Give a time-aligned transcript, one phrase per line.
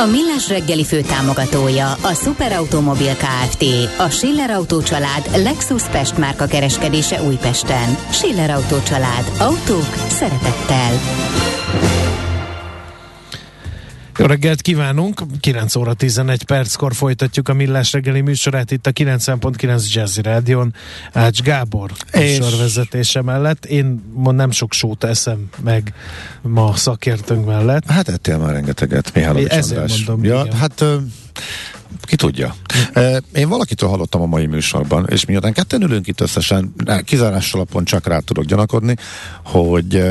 [0.00, 3.64] A Millás reggeli főtámogatója a Superautomobil KFT,
[3.98, 7.96] a Schiller Auto család Lexus Pest márka kereskedése Újpesten.
[8.10, 9.32] Schiller Auto család.
[9.38, 10.90] Autók szeretettel.
[14.20, 15.22] Jó reggelt kívánunk!
[15.40, 20.74] 9 óra 11 perckor folytatjuk a Millás reggeli műsorát itt a 90.9 Jazzy Rádion
[21.12, 23.64] Ács Gábor És- műsorvezetése mellett.
[23.64, 25.94] Én ma nem sok sót eszem meg
[26.42, 27.90] ma szakértőnk mellett.
[27.90, 30.04] Hát ettél már rengeteget, Mihálovics András.
[30.04, 30.56] mondom, ja, igen.
[30.56, 30.84] hát
[32.02, 32.54] ki tudja.
[33.32, 36.74] Én valakitől hallottam a mai műsorban, és miután ketten ülünk itt összesen,
[37.04, 38.94] kizárás alapon csak rá tudok gyanakodni,
[39.44, 40.02] hogy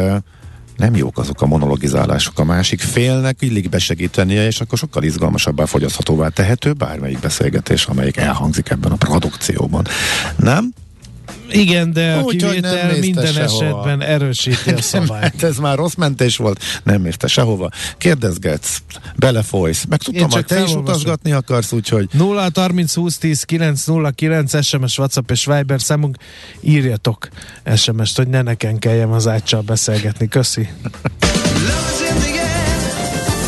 [0.80, 6.28] nem jók azok a monologizálások a másik félnek illik besegítenie, és akkor sokkal izgalmasabbá fogyaszthatóvá
[6.28, 9.86] tehető bármelyik beszélgetés, amelyik elhangzik ebben a produkcióban.
[10.38, 10.74] Nem?
[11.52, 13.66] Igen, de a Úgy, kivétel minden sehova.
[13.66, 15.24] esetben erősíti a szabályt.
[15.24, 17.70] Hát ez már rossz mentés volt, nem érte sehova.
[17.98, 18.82] Kérdezgetsz,
[19.16, 24.98] belefolysz, meg tudtam, hogy te is utazgatni akarsz, úgyhogy 0 30 20 10 909 SMS,
[24.98, 26.18] WhatsApp és Viber számunk.
[26.62, 27.28] Írjatok
[27.76, 30.28] SMS-t, hogy ne nekem kelljen az áccsal beszélgetni.
[30.28, 30.70] Köszi.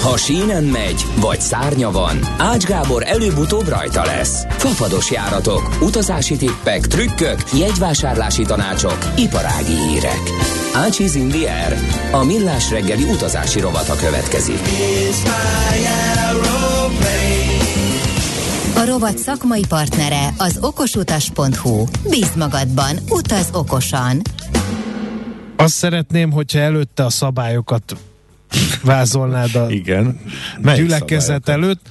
[0.01, 4.45] Ha sínen megy, vagy szárnya van, Ács Gábor előbb-utóbb rajta lesz.
[4.49, 10.21] Fafados járatok, utazási tippek, trükkök, jegyvásárlási tanácsok, iparági hírek.
[10.73, 11.77] Ácsiz Indier,
[12.11, 14.59] a millás reggeli utazási rovata következik.
[18.75, 21.83] A rovat szakmai partnere az okosutas.hu.
[22.09, 24.21] Bíz magadban, utaz okosan.
[25.57, 27.95] Azt szeretném, hogyha előtte a szabályokat
[28.83, 30.19] vázolnád a igen.
[30.61, 31.89] Melyik gyülekezet előtt.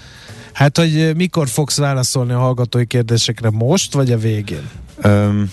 [0.53, 4.69] Hát, hogy eh, mikor fogsz válaszolni a hallgatói kérdésekre, most vagy a végén?
[5.03, 5.51] Öm,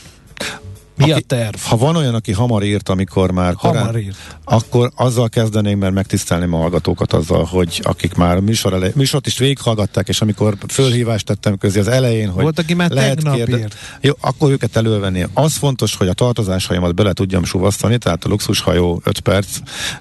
[0.97, 1.56] Mi Aki- a terv?
[1.63, 4.16] ha van olyan, aki hamar írt, amikor már korán, Hamar írt.
[4.44, 9.28] akkor azzal kezdeném, mert megtisztelném a hallgatókat azzal, hogy akik már a műsor elej, műsort
[9.28, 13.75] is végighallgatták, és amikor fölhívást tettem közé az elején, hogy Volt, aki már tegnap írt.
[14.02, 15.25] Jó, akkor őket elővenni.
[15.34, 19.47] Az fontos, hogy a tartozásaimat bele tudjam suvasztani, tehát a luxushajó 5 perc,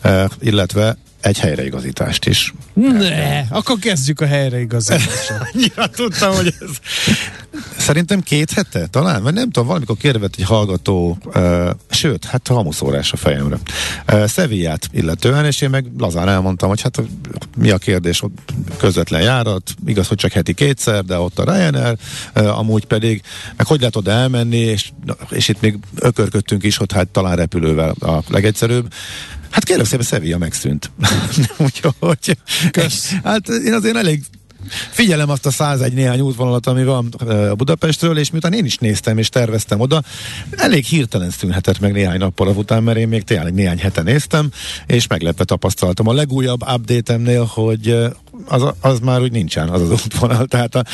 [0.01, 2.55] eh, illetve egy helyreigazítást is.
[2.75, 5.49] Ne, akkor kezdjük a helyreigazítással.
[5.77, 6.71] Ja, tudtam, hogy ez...
[7.87, 13.13] Szerintem két hete talán, vagy nem tudom, valamikor kérdezett egy hallgató, uh, sőt, hát hamuszórás
[13.13, 13.59] a fejemre.
[14.13, 17.03] Uh, Szevillát illetően, és én meg lazán elmondtam, hogy hát
[17.59, 21.97] mi a kérdés, ott közvetlen járat, igaz, hogy csak heti kétszer, de ott a Ryanair,
[22.35, 23.23] uh, amúgy pedig,
[23.57, 24.91] meg hogy lehet oda elmenni, és,
[25.31, 28.93] és itt még ökörködtünk is, hogy hát talán repülővel a legegyszerűbb.
[29.51, 30.91] Hát kérlek szépen, Sevilla megszűnt.
[31.67, 32.39] Úgyhogy,
[32.71, 33.15] Kösz.
[33.25, 34.25] hát én azért elég
[34.91, 39.19] Figyelem azt a 101 néhány útvonalat, ami van ö, Budapestről, és miután én is néztem
[39.19, 40.03] és terveztem oda,
[40.50, 44.50] elég hirtelen szűnhetett meg néhány nappal után, mert én még tényleg néhány hete néztem,
[44.87, 48.09] és meglepve tapasztaltam a legújabb update-emnél, hogy ö,
[48.47, 50.84] az, az már úgy nincsen az az útvonal, tehát a,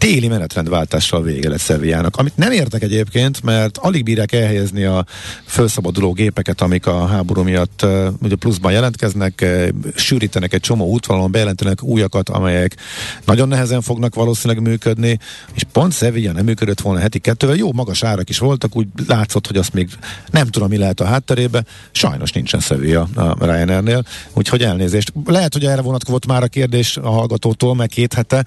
[0.00, 5.04] téli menetrendváltással vége lett Szevijának, amit nem értek egyébként, mert alig bírják elhelyezni a
[5.44, 11.30] felszabaduló gépeket, amik a háború miatt uh, ugye pluszban jelentkeznek, uh, sűrítenek egy csomó útvonalon,
[11.30, 12.76] bejelentenek újakat, amelyek
[13.24, 15.18] nagyon nehezen fognak valószínűleg működni,
[15.54, 19.46] és pont Sevilla nem működött volna heti kettővel, jó magas árak is voltak, úgy látszott,
[19.46, 19.88] hogy azt még
[20.30, 25.12] nem tudom, mi lehet a hátterébe, sajnos nincsen Sevilla a Ryanairnél, úgyhogy elnézést.
[25.24, 28.44] Lehet, hogy erre vonatkozott már a kérdés a hallgatótól, meg két hete,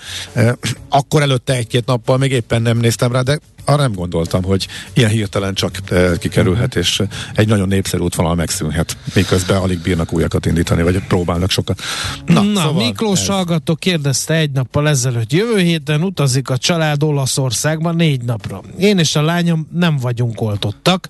[0.90, 5.09] akkor előtte egy-két nappal még éppen nem néztem rá, de arra nem gondoltam, hogy ilyen
[5.09, 7.02] hirtelen csak eh, kikerülhet, és
[7.36, 11.81] egy nagyon népszerű útvonal megszűnhet, miközben alig bírnak újakat indítani, vagy próbálnak sokat.
[12.26, 15.31] Na, Na szóval Miklós ez- hallgató kérdezte egy nappal ezelőtt.
[15.31, 18.62] Jövő héten utazik a család Olaszországban négy napra.
[18.80, 21.07] Én és a lányom nem vagyunk oltottak.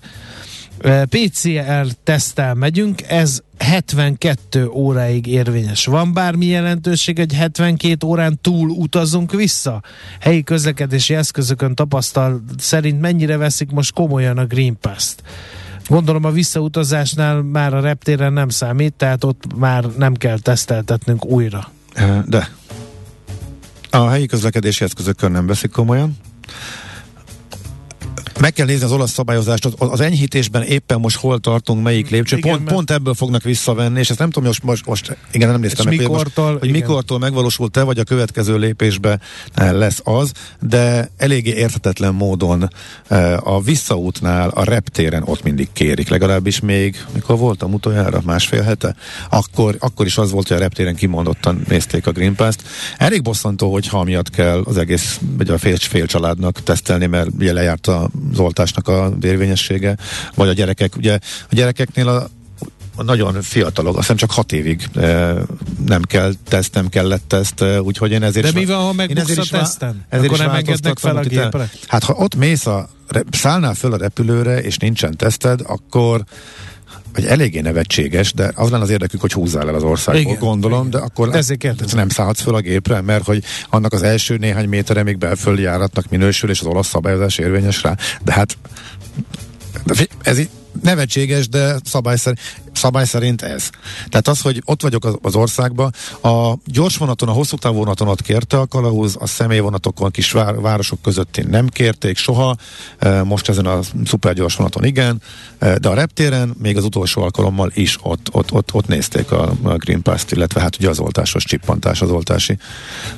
[0.84, 5.86] PCR tesztel megyünk, ez 72 óráig érvényes.
[5.86, 9.82] Van bármi jelentőség, hogy 72 órán túl utazunk vissza?
[10.20, 15.22] Helyi közlekedési eszközökön tapasztal szerint mennyire veszik most komolyan a Green Pass-t?
[15.86, 21.70] Gondolom a visszautazásnál már a reptéren nem számít, tehát ott már nem kell teszteltetnünk újra.
[22.26, 22.48] De.
[23.90, 26.16] A helyi közlekedési eszközökön nem veszik komolyan.
[28.40, 32.36] Meg kell nézni az olasz szabályozást, az, az enyhítésben éppen most hol tartunk, melyik lépcső.
[32.36, 35.48] Igen, pont, mert- pont ebből fognak visszavenni, és ezt nem tudom, most, most, most igen,
[35.48, 36.80] nem néztem meg, hogy, mikortól, most, hogy igen.
[36.80, 39.18] mikortól megvalósult-e, vagy a következő lépésbe
[39.54, 42.70] eh, lesz az, de eléggé érthetetlen módon
[43.08, 48.94] eh, a visszaútnál, a reptéren ott mindig kérik, legalábbis még, mikor voltam utoljára, másfél hete,
[49.30, 52.62] akkor, akkor is az volt, hogy a reptéren kimondottan nézték a Green Pass-t.
[52.96, 57.28] Elég bosszantó, hogy ha miatt kell az egész, vagy a fél, fél családnak tesztelni, mert
[57.38, 57.90] ugye lejárt
[58.32, 59.96] az oltásnak a érvényessége,
[60.34, 61.18] vagy a gyerekek, ugye
[61.50, 62.28] a gyerekeknél a
[62.96, 65.34] a nagyon fiatalok, azt hiszem csak hat évig e,
[65.86, 69.38] nem kell teszt, nem kellett teszt, e, úgyhogy én ezért De mi van, ha megbuksz
[69.38, 70.04] a teszten?
[70.08, 71.70] ezért Akkor nem engednek fel a gépre?
[71.86, 72.88] Hát ha ott mész a,
[73.30, 76.24] szállnál föl a repülőre, és nincsen teszted, akkor
[77.14, 80.86] hogy eléggé nevetséges, de az lenne az érdekük, hogy húzzál el az országból, Igen, gondolom,
[80.86, 80.90] igen.
[80.90, 81.98] de akkor Ezért kérdezem.
[81.98, 86.08] nem szállhatsz föl a gépre, mert hogy annak az első néhány méterre még belföldi járatnak
[86.10, 87.96] minősül, és az olasz szabályozás érvényes rá.
[88.24, 88.56] De hát
[89.84, 90.48] de ez így
[90.82, 92.40] nevetséges, de szabály szerint,
[92.72, 93.70] szabály szerint ez.
[94.08, 95.92] Tehát az, hogy ott vagyok az, országban,
[96.22, 100.60] a gyors vonaton, a hosszú távú vonaton ott kérte a kalauz, a személyvonatokon, kis vár,
[100.60, 102.56] városok közötti nem kérték soha,
[102.98, 105.22] e, most ezen a szuper gyors vonaton igen,
[105.58, 109.52] e, de a reptéren még az utolsó alkalommal is ott, ott, ott, ott nézték a,
[109.76, 112.56] Green Pass-t, illetve hát ugye az oltásos csippantás, az oltási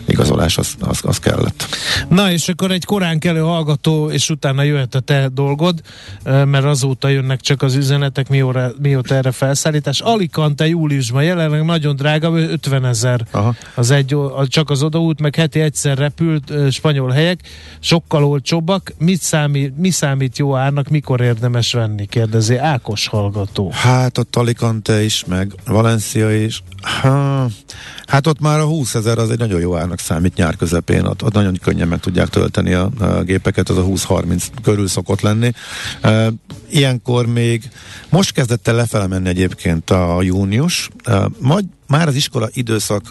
[0.04, 1.66] igazolás, az, az, az kellett.
[2.08, 5.80] Na, és akkor egy korán kelő hallgató, és utána jöhet a te dolgod,
[6.22, 10.00] ö, mert azóta jönnek csak az üzenetek, mióta, mióta erre felszállítás.
[10.00, 13.26] Alicante júliusban jelenleg nagyon drága, 50 ezer
[13.74, 14.16] az egy,
[14.46, 17.40] csak az odaút, meg heti egyszer repült spanyol helyek,
[17.80, 18.92] sokkal olcsóbbak.
[18.98, 23.70] Mit számít, mi számít jó árnak, mikor érdemes venni, kérdezi Ákos hallgató.
[23.72, 26.62] Hát ott Alicante is, meg Valencia is.
[26.80, 27.46] Ha,
[28.06, 31.04] hát ott már a 20 ezer az egy nagyon jó árnak számít nyár közepén.
[31.04, 35.20] Ott, ott nagyon könnyen meg tudják tölteni a, a gépeket, az a 20-30 körül szokott
[35.20, 35.52] lenni.
[36.00, 36.32] E,
[36.70, 37.70] ilyenkor még
[38.08, 40.88] most kezdett el lefele menni egyébként a június,
[41.38, 43.02] majd már az iskola időszak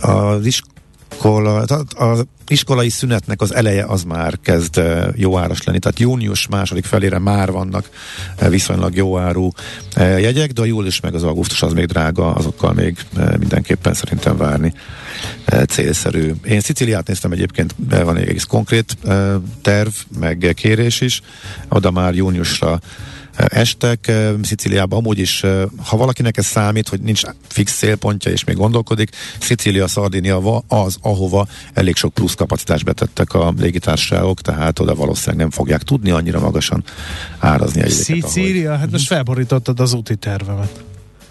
[0.00, 1.64] az iskola,
[1.96, 4.80] az iskolai szünetnek az eleje az már kezd
[5.14, 7.90] jó áras lenni, tehát június második felére már vannak
[8.48, 9.50] viszonylag jó áru
[9.96, 12.96] jegyek, de a július meg az augusztus az még drága, azokkal még
[13.38, 14.72] mindenképpen szerintem várni
[15.68, 16.32] célszerű.
[16.44, 18.96] Én Sziciliát néztem egyébként, van egy egész konkrét
[19.62, 21.20] terv, meg kérés is,
[21.68, 22.80] oda már júniusra
[23.36, 24.12] estek.
[24.42, 25.42] Sziciliában amúgy is,
[25.84, 29.10] ha valakinek ez számít, hogy nincs fix célpontja és még gondolkodik,
[29.40, 35.50] Szicília, Szardinia az, ahova elég sok plusz kapacitást betettek a légitársaságok, tehát oda valószínűleg nem
[35.50, 36.84] fogják tudni annyira magasan
[37.38, 40.84] árazni egy Szicília, hát most felborítottad az úti tervemet.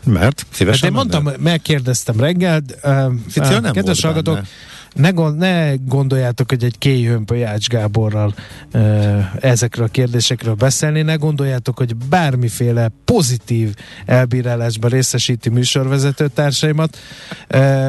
[0.06, 4.48] Mert Hát szívesen én mondtam, megkérdeztem reggel, uh, Szicília nem kedves volt hallgatók, benne.
[4.96, 8.34] Ne, gond, ne gondoljátok, hogy egy kéjhömpöly Ács Gáborral
[9.40, 13.74] ezekről a kérdésekről beszélni, ne gondoljátok, hogy bármiféle pozitív
[14.06, 16.98] elbírálásban részesíti műsorvezető társaimat,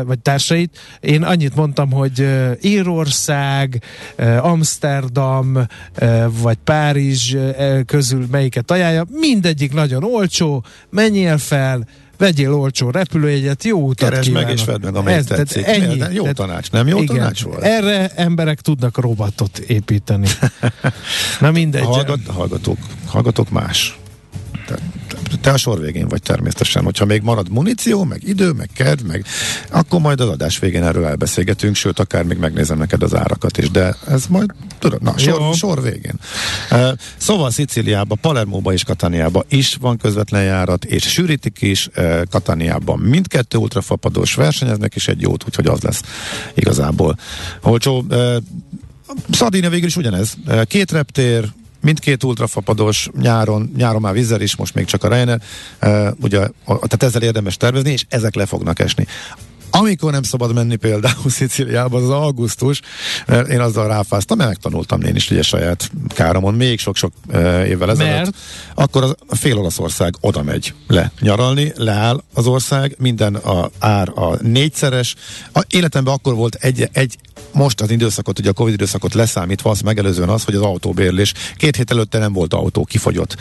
[0.05, 0.79] vagy társait.
[1.01, 2.29] Én annyit mondtam, hogy
[2.61, 3.83] Írország,
[4.41, 5.59] Amsterdam,
[6.43, 7.37] vagy Párizs
[7.87, 11.87] közül melyiket ajánlja, mindegyik nagyon olcsó, menjél fel,
[12.19, 14.59] vegyél olcsó repülőjegyet, jó utat Keresd meg kívánok.
[14.61, 15.65] és vedd meg, amelyik tetszik.
[15.67, 15.95] Ennyi.
[15.95, 16.13] Miért?
[16.13, 17.17] Jó Tehát- tanács, nem jó igen.
[17.17, 17.63] tanács volt?
[17.63, 20.27] Erre emberek tudnak robotot építeni.
[21.41, 21.83] Na mindegy.
[21.83, 23.99] A hallgat, hallgatók, hallgatók más.
[25.47, 26.85] Te, a sor végén vagy természetesen.
[26.85, 29.25] Hogyha még marad muníció, meg idő, meg kedv, meg
[29.71, 33.71] akkor majd az adás végén erről elbeszélgetünk, sőt, akár még megnézem neked az árakat is,
[33.71, 35.33] de ez majd, tudod, na, Jó.
[35.33, 36.15] sor, sor végén.
[36.71, 42.99] Uh, szóval Szicíliába, Palermóba és Katániába is van közvetlen járat, és sűrítik is uh, Katániában.
[42.99, 46.03] Mindkettő ultrafapadós versenyeznek, és egy jót, úgyhogy az lesz
[46.55, 47.19] igazából
[47.63, 48.05] olcsó.
[48.11, 48.37] Uh,
[49.31, 50.35] Szardínia végül is ugyanez.
[50.65, 51.53] Két reptér,
[51.87, 55.41] mindkét ultrafapados nyáron, nyáron már vízzel is, most még csak a Ryanair,
[55.83, 59.07] uh, ugye, a, tehát ezzel érdemes tervezni, és ezek le fognak esni.
[59.71, 62.81] Amikor nem szabad menni például Szicíliába, az az augusztus,
[63.27, 67.91] mert én azzal ráfáztam, mert megtanultam én is ugye saját káromon, még sok-sok uh, évvel
[67.91, 68.15] ezelőtt.
[68.15, 68.37] Mert?
[68.75, 74.09] Akkor az, a fél Olaszország oda megy le nyaralni, leáll az ország, minden a ár
[74.15, 75.15] a négyszeres.
[75.53, 77.19] A életemben akkor volt egy, egy
[77.53, 81.77] most az időszakot, ugye a Covid időszakot leszámítva, azt megelőzően az, hogy az autóbérlés két
[81.77, 83.37] hét előtte nem volt autó, kifogyott.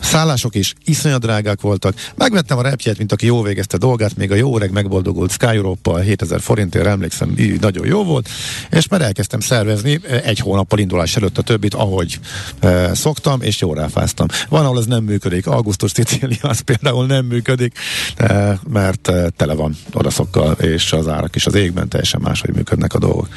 [0.00, 1.94] Szállások is iszonyat drágák voltak.
[2.14, 5.98] Megvettem a repjegyet, mint aki jó végezte dolgát, még a jó öreg megboldogult Sky Europa
[5.98, 8.28] 7000 forintért, emlékszem, így nagyon jó volt,
[8.70, 12.18] és már elkezdtem szervezni eh, egy hónappal indulás előtt a többit, ahogy
[12.60, 14.26] e, szoktam, és jól ráfáztam.
[14.48, 15.46] Van, ahol ez nem működik.
[15.46, 17.78] Augusztus Szicília az például nem működik,
[18.16, 22.94] e, mert e, tele van odaszokkal, és az árak is az égben teljesen máshogy működnek
[22.94, 23.28] a dolgok.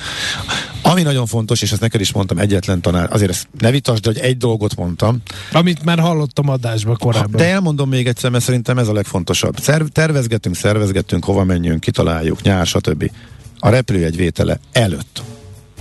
[0.82, 4.10] Ami nagyon fontos, és ezt neked is mondtam egyetlen tanár, azért ezt ne vitasd, de
[4.10, 5.22] hogy egy dolgot mondtam.
[5.52, 7.32] Amit már hallottam adásba korábban.
[7.32, 9.60] De elmondom még egyszer, mert szerintem ez a legfontosabb.
[9.60, 13.12] Szerv, tervezgetünk, szervezgetünk, hova menjünk, kitaláljuk, nyár, stb.
[13.60, 15.22] A repülőjegy vétele előtt,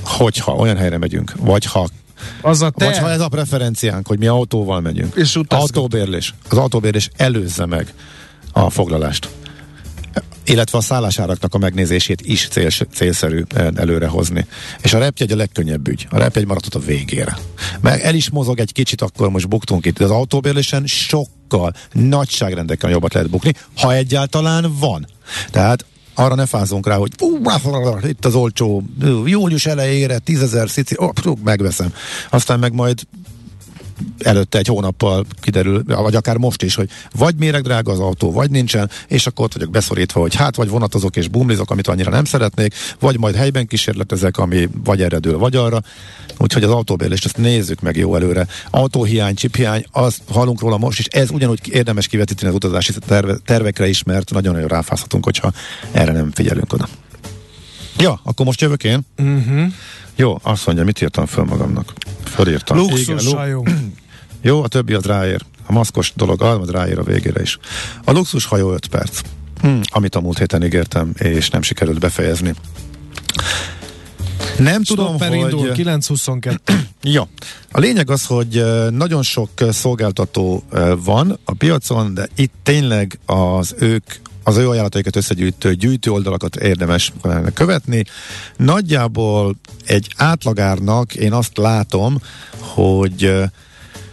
[0.04, 1.88] hogyha olyan helyre megyünk, vagy ha
[2.42, 2.84] az a te...
[2.84, 5.14] Vagy ha ez a preferenciánk, hogy mi autóval megyünk.
[5.14, 6.34] És autóbérlés.
[6.48, 7.94] Az autóbérlés előzze meg
[8.52, 9.28] a foglalást
[10.44, 13.42] illetve a szállásáraknak a megnézését is cél, célszerű
[13.74, 14.46] előrehozni.
[14.82, 16.06] És a repjegy a legkönnyebb ügy.
[16.10, 17.38] A repjegy maradhat a végére.
[17.80, 20.00] Meg el is mozog egy kicsit, akkor most buktunk itt.
[20.00, 25.06] Az autóbérlésen sokkal nagyságrendekkel jobbat lehet bukni, ha egyáltalán van.
[25.50, 27.12] Tehát arra ne fázunk rá, hogy
[28.02, 28.82] itt az olcsó,
[29.24, 31.12] július elejére tízezer szici, oh,
[31.44, 31.92] megveszem.
[32.30, 33.00] Aztán meg majd
[34.18, 38.90] előtte egy hónappal kiderül, vagy akár most is, hogy vagy drága az autó, vagy nincsen,
[39.08, 42.74] és akkor ott vagyok beszorítva, hogy hát vagy vonatozok és bumlizok, amit annyira nem szeretnék,
[43.00, 45.82] vagy majd helyben kísérletezek, ami vagy erre dől, vagy arra.
[46.38, 48.46] Úgyhogy az autóbérlést ezt nézzük meg jó előre.
[48.70, 53.88] Autóhiány, csiphiány, az hallunk róla most, és ez ugyanúgy érdemes kivetíteni az utazási terve, tervekre
[53.88, 55.52] is, mert nagyon-nagyon ráfázhatunk, hogyha
[55.92, 56.88] erre nem figyelünk oda.
[57.98, 59.00] Ja, akkor most jövök én.
[59.18, 59.72] Uh-huh.
[60.16, 61.92] Jó, azt mondja, mit írtam föl magamnak?
[62.24, 62.76] Fölírtam.
[62.76, 63.66] Luxus hajó.
[64.42, 65.42] Jó, a többi az ráér.
[65.66, 67.58] A maszkos dolog az ráér a végére is.
[68.04, 69.20] A luxus hajó 5 perc.
[69.60, 72.54] Hm, amit a múlt héten ígértem, és nem sikerült befejezni.
[74.58, 75.32] Nem tudom, hogy...
[75.32, 76.74] indul, 922.
[77.02, 77.28] ja.
[77.72, 80.62] A lényeg az, hogy nagyon sok szolgáltató
[81.04, 84.04] van a piacon, de itt tényleg az ők
[84.44, 87.12] az ő ajánlataikat összegyűjtő gyűjtő oldalakat érdemes
[87.54, 88.04] követni.
[88.56, 89.56] Nagyjából
[89.86, 92.18] egy átlagárnak én azt látom,
[92.58, 93.42] hogy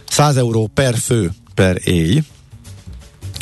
[0.08, 2.22] 100 euró per fő per éj,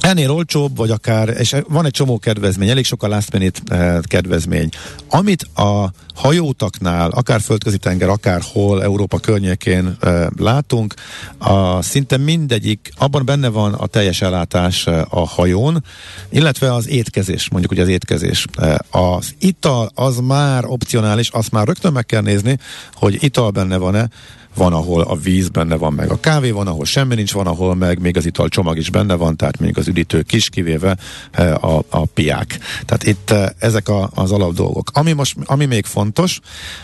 [0.06, 3.98] Ennél olcsóbb, vagy akár, és van egy csomó kedvezmény, elég sok a last minute eh,
[4.02, 4.68] kedvezmény.
[5.08, 10.94] Amit a hajótaknál, akár földközi tenger, akár hol Európa környékén eh, látunk,
[11.38, 15.84] a, szinte mindegyik, abban benne van a teljes ellátás eh, a hajón,
[16.30, 18.46] illetve az étkezés, mondjuk ugye az étkezés.
[18.90, 22.58] Az ital az már opcionális, azt már rögtön meg kell nézni,
[22.94, 24.08] hogy ital benne van-e,
[24.56, 27.74] van, ahol a víz benne van, meg a kávé van, ahol semmi nincs, van, ahol
[27.74, 30.96] meg még az ital csomag is benne van, tehát még az üdítő kis, kivéve
[31.30, 32.58] eh, a, a piák.
[32.84, 34.90] Tehát itt eh, ezek a, az alap dolgok.
[34.92, 36.40] Ami, most, ami még fontos,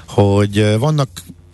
[0.07, 1.09] hogy eh, vannak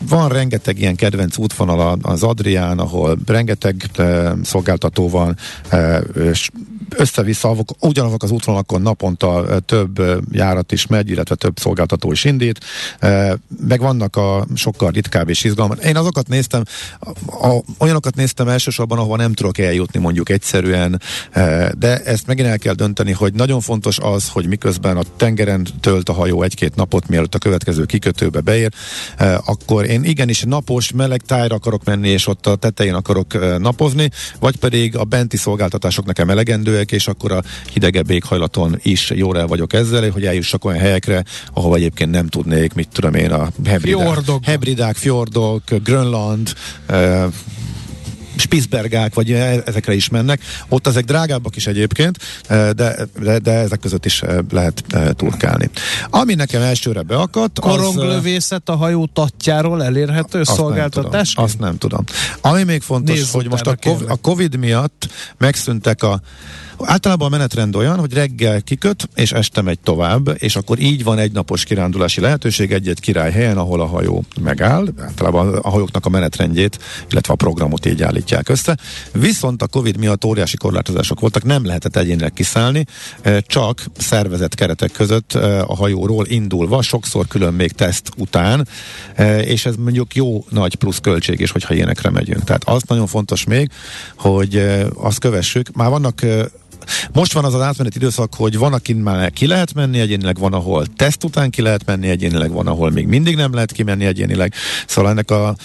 [0.07, 5.37] van rengeteg ilyen kedvenc útvonal az Adrián, ahol rengeteg e, szolgáltató van,
[5.69, 6.49] e, és
[6.95, 12.59] össze-vissza ugyanazok az útvonalakon naponta több járat is megy, illetve több szolgáltató is indít,
[13.67, 15.77] meg vannak a sokkal ritkább és izgalmas.
[15.85, 16.63] Én azokat néztem,
[17.25, 21.01] a, olyanokat néztem elsősorban, ahova nem tudok eljutni mondjuk egyszerűen,
[21.77, 26.09] de ezt megint el kell dönteni, hogy nagyon fontos az, hogy miközben a tengeren tölt
[26.09, 28.71] a hajó egy-két napot, mielőtt a következő kikötőbe beér,
[29.45, 34.55] akkor én igenis napos, meleg tájra akarok menni, és ott a tetején akarok napozni, vagy
[34.55, 37.43] pedig a benti szolgáltatások nekem elegendő, melegek, és akkor a
[37.73, 42.73] hidegebb éghajlaton is jól el vagyok ezzel, hogy eljussak olyan helyekre, ahol egyébként nem tudnék,
[42.73, 46.53] mit tudom én, a hebridák, fjordok, hebridák, fjordok Grönland,
[46.89, 47.33] uh,
[48.39, 50.41] Spitzbergák, vagy e, ezekre is mennek.
[50.69, 52.17] Ott ezek drágábbak is egyébként,
[52.47, 54.83] de, de, de ezek között is lehet
[55.15, 55.69] turkálni.
[56.09, 61.33] Ami nekem elsőre beakadt, Koronglövészet a hajó tatjáról elérhető azt szolgáltatás?
[61.33, 62.03] Nem azt nem tudom.
[62.41, 65.07] Ami még fontos, Nézz hogy most a COVID, a COVID miatt
[65.37, 66.21] megszűntek a
[66.83, 71.17] Általában a menetrend olyan, hogy reggel kiköt, és este megy tovább, és akkor így van
[71.17, 74.87] egy napos kirándulási lehetőség egy-egy királyhelyen, ahol a hajó megáll.
[74.99, 76.79] Általában a hajóknak a menetrendjét,
[77.11, 78.77] illetve a programot így állítják össze.
[79.11, 82.85] Viszont a Covid miatt óriási korlátozások voltak, nem lehetett egyénileg kiszállni,
[83.21, 88.67] eh, csak szervezett keretek között eh, a hajóról indulva, sokszor külön még teszt után,
[89.15, 92.43] eh, és ez mondjuk jó nagy plusz költség is, hogyha ilyenekre megyünk.
[92.43, 93.69] Tehát az nagyon fontos még,
[94.17, 94.63] hogy
[94.95, 95.75] azt kövessük.
[95.75, 96.21] Már vannak
[97.11, 100.53] most van az az átmeneti időszak, hogy van, akin már ki lehet menni egyénileg, van,
[100.53, 104.53] ahol teszt után ki lehet menni egyénileg, van, ahol még mindig nem lehet kimenni egyénileg.
[104.87, 105.55] Szóval ennek a,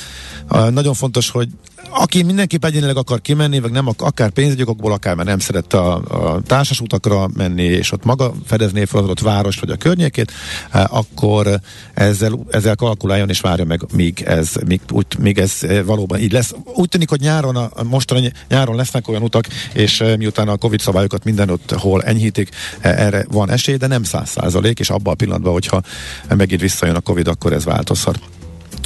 [0.47, 1.49] a nagyon fontos, hogy
[1.91, 6.41] aki mindenképp egyénileg akar kimenni, vagy nem, akár pénzügyokból, akár már nem szeret a, a
[6.47, 10.33] társas utakra menni, és ott maga fedezné fel az adott város vagy a környékét,
[10.71, 11.61] eh, akkor
[11.95, 16.33] ezzel, ezzel kalkuláljon és várja meg, míg ez, míg, úgy, míg ez eh, valóban így
[16.33, 16.55] lesz.
[16.75, 20.81] Úgy tűnik, hogy nyáron, a, mostani nyáron lesznek olyan utak, és eh, miután a Covid
[20.81, 22.49] szabályokat mindenütt hol enyhítik,
[22.81, 25.83] erre van esély, de nem száz százalék, és abban a pillanatban, hogyha
[26.29, 28.19] megint visszajön a Covid, akkor ez változhat.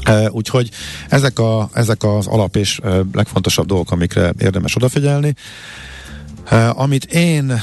[0.09, 0.71] Uh, úgyhogy
[1.09, 5.35] ezek, a, ezek az alap és uh, legfontosabb dolgok, amikre érdemes odafigyelni.
[6.53, 7.61] Uh, amit én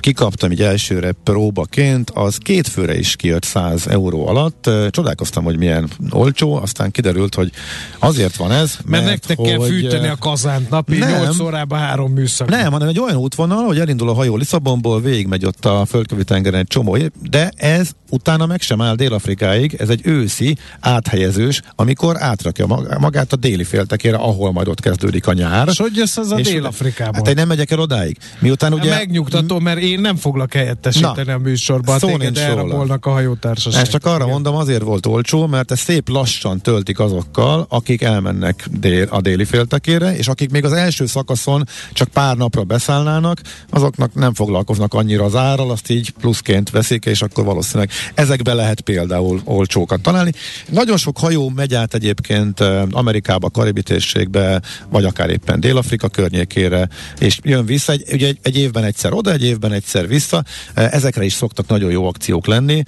[0.00, 4.70] kikaptam így elsőre próbaként, az két főre is kijött 100 euró alatt.
[4.90, 7.50] Csodálkoztam, hogy milyen olcsó, aztán kiderült, hogy
[7.98, 11.78] azért van ez, mert, mert nektek hogy, kell fűteni a kazánt napi nem, 8 órában
[11.78, 12.48] három műszak.
[12.48, 16.60] Nem, hanem egy olyan útvonal, hogy elindul a hajó Lisszabonból, végigmegy ott a földkövi tengeren
[16.60, 16.96] egy csomó,
[17.30, 22.66] de ez utána meg sem áll Dél-Afrikáig, ez egy őszi áthelyezős, amikor átrakja
[22.98, 25.68] magát a déli féltekére, ahol majd ott kezdődik a nyár.
[25.68, 27.14] És hogy jössz az a Dél-Afrikában?
[27.14, 28.16] Hát én nem megyek el odáig.
[28.38, 28.90] Miután ugye...
[28.90, 31.98] Megnyugtató, mert én nem foglak helyettesíteni Na, a műsorban.
[31.98, 33.82] Szó nincs elrabolnak a hajótársaság.
[33.82, 34.28] Ezt csak arra Igen.
[34.28, 39.44] mondom, azért volt olcsó, mert ez szép lassan töltik azokkal, akik elmennek dél, a déli
[39.44, 43.40] féltekére, és akik még az első szakaszon csak pár napra beszállnának,
[43.70, 48.80] azoknak nem foglalkoznak annyira az árral, azt így pluszként veszik, és akkor valószínűleg ezekbe lehet
[48.80, 50.32] például olcsókat találni.
[50.68, 57.38] Nagyon sok hajó megy át egyébként Amerikába, Karibi térségbe, vagy akár éppen Dél-Afrika környékére, és
[57.42, 60.44] jön vissza, egy, ugye egy, egy évben egyszer oda, egy évben egyszer vissza,
[60.74, 62.82] ezekre is szoktak nagyon jó akciók lenni,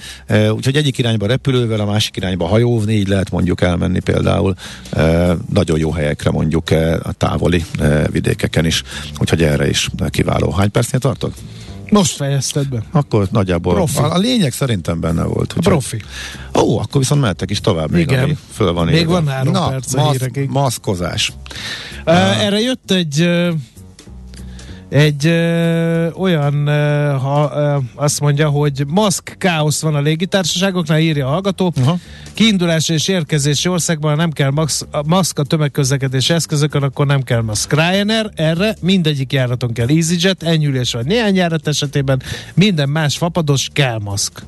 [0.51, 4.55] úgyhogy egyik irányba repülővel, a másik irányba hajóvni, így lehet mondjuk elmenni például
[5.53, 6.71] nagyon jó helyekre mondjuk
[7.03, 7.65] a távoli
[8.11, 8.83] vidékeken is,
[9.19, 10.51] úgyhogy erre is kiváló.
[10.51, 11.35] Hány percnél tartok?
[11.91, 12.83] Most fejezted be.
[12.91, 13.75] Akkor nagyjából.
[13.75, 13.99] Profi.
[13.99, 15.55] A, a lényeg szerintem benne volt.
[15.57, 16.03] A profi.
[16.55, 18.23] Ó, akkor viszont mehettek is tovább még, Igen.
[18.23, 19.13] ami föl van Még írva.
[19.13, 20.19] van három Na, perc a masz,
[20.49, 21.33] Maszkozás.
[22.07, 23.55] Uh, uh, erre jött egy uh,
[24.91, 31.27] egy ö, olyan, ö, ha ö, azt mondja, hogy maszk káosz van a légitársaságoknál, írja
[31.27, 31.73] a hallgató.
[31.77, 32.01] Uh-huh.
[32.35, 37.73] Kiindulási és érkezési országban nem kell max, maszk a tömegközlekedési eszközökön, akkor nem kell maszk.
[37.73, 42.23] Ryanair erre mindegyik járaton kell EasyJet, enyülés vagy néhány járat esetében,
[42.55, 44.43] minden más fapados kell maszk.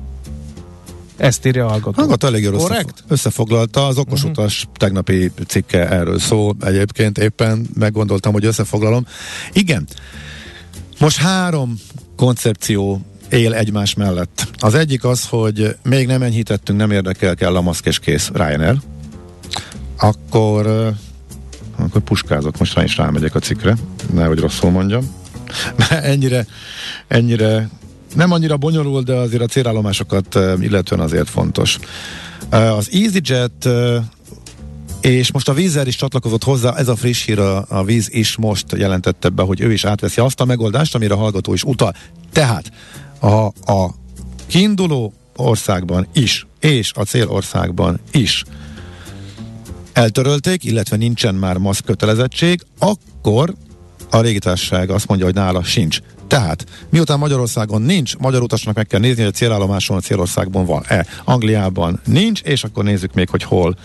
[1.17, 2.01] Ezt írja a hallgató.
[2.01, 3.87] Hallgató elég össze, összefoglalta.
[3.87, 4.31] Az okos uh-huh.
[4.31, 6.55] utas tegnapi cikke erről szól.
[6.61, 9.05] Egyébként éppen meggondoltam, hogy összefoglalom.
[9.53, 9.87] Igen,
[10.99, 11.79] most három
[12.15, 14.47] koncepció él egymás mellett.
[14.57, 18.77] Az egyik az, hogy még nem enyhítettünk, nem érdekel, kell a maszk és kész Ryanair.
[19.97, 20.93] Akkor,
[21.75, 23.75] akkor puskázok, most rá is rámegyek a cikkre,
[24.13, 25.15] nehogy rosszul mondjam.
[25.77, 26.45] Mert ennyire,
[27.07, 27.69] ennyire
[28.15, 31.79] nem annyira bonyolult, de azért a célállomásokat illetően azért fontos.
[32.49, 33.69] Az EasyJet
[35.01, 38.35] és most a vízzel is csatlakozott hozzá, ez a friss hír, a, a víz is
[38.35, 41.95] most jelentette be, hogy ő is átveszi azt a megoldást, amire a hallgató is utal.
[42.31, 42.71] Tehát
[43.19, 43.95] a, a
[44.47, 48.43] kiinduló országban is, és a célországban is
[49.93, 53.53] eltörölték, illetve nincsen már maszk kötelezettség, akkor
[54.09, 55.99] a légitársaság azt mondja, hogy nála sincs.
[56.27, 61.05] Tehát, miután Magyarországon nincs, magyar utasnak meg kell nézni, hogy a célállomáson a célországban van-e.
[61.23, 63.75] Angliában nincs, és akkor nézzük még, hogy hol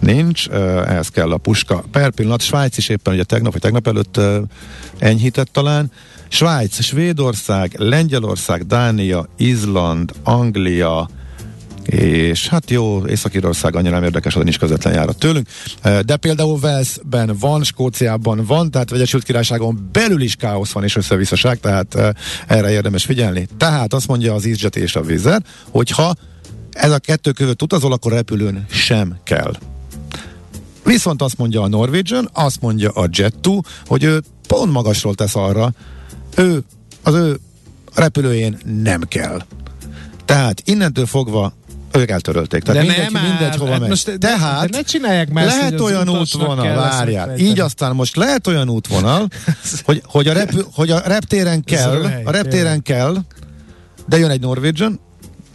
[0.00, 0.48] nincs.
[0.48, 1.84] Ehhez kell a puska.
[1.90, 4.20] Per pillanat, Svájc is éppen ugye tegnap vagy tegnap előtt
[4.98, 5.90] enyhített talán.
[6.28, 11.08] Svájc, Svédország, Lengyelország, Dánia, Izland, Anglia,
[11.88, 15.48] és hát jó, Észak-Írország annyira nem érdekes, hogy nincs közvetlen járat tőlünk,
[15.82, 21.60] de például Walesben van, Skóciában van, tehát Vegyesült Királyságon belül is káosz van és összevisszaság,
[21.60, 23.48] tehát erre érdemes figyelni.
[23.56, 26.14] Tehát azt mondja az EasyJet és a Vizer, hogyha
[26.70, 29.52] ez a kettő között utazol, akkor repülőn sem kell.
[30.84, 35.72] Viszont azt mondja a Norwegian, azt mondja a Jet2, hogy ő pont magasról tesz arra,
[36.36, 36.62] ő,
[37.02, 37.38] az ő
[37.94, 39.42] repülőjén nem kell.
[40.24, 41.52] Tehát innentől fogva
[41.92, 42.62] ők eltörölték.
[42.62, 43.88] Tehát de mindegy, nem mindegy, hova hát megy.
[43.88, 47.38] Most, Tehát de ne csinálják már lehet olyan útvonal, várjál.
[47.38, 49.28] Így aztán most lehet olyan útvonal,
[49.84, 53.16] hogy, hogy, a, repü, hogy a reptéren kell, a reptéren kell,
[54.06, 55.00] de jön egy Norwegian,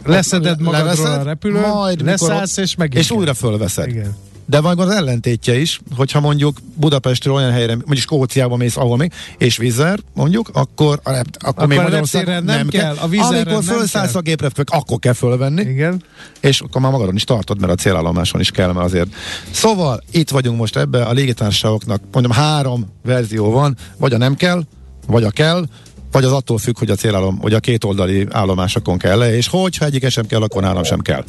[0.04, 3.04] leszeded magadról leveszed, a repülőn, majd leszállsz és megint.
[3.04, 3.88] És újra fölveszed.
[3.88, 4.16] Igen.
[4.46, 9.12] De van az ellentétje is, hogyha mondjuk Budapestről olyan helyre, mondjuk Skóciába mész, ahol még,
[9.38, 12.96] és vízer, mondjuk, akkor, a akkor, akkor még Magyarország nem, nem kell.
[12.96, 15.62] A Amikor felszállsz a gépre, akkor kell fölvenni.
[15.62, 16.02] Igen.
[16.40, 19.08] És akkor már magadon is tartod, mert a célállomáson is kell, mert azért.
[19.50, 24.62] Szóval itt vagyunk most ebbe, a légitársaságoknak mondom három verzió van, vagy a nem kell,
[25.06, 25.64] vagy a kell,
[26.12, 29.48] vagy az attól függ, hogy a célállom, hogy a két oldali állomásokon kell le, és
[29.48, 31.24] hogyha egyik sem kell, akkor nálam sem kell.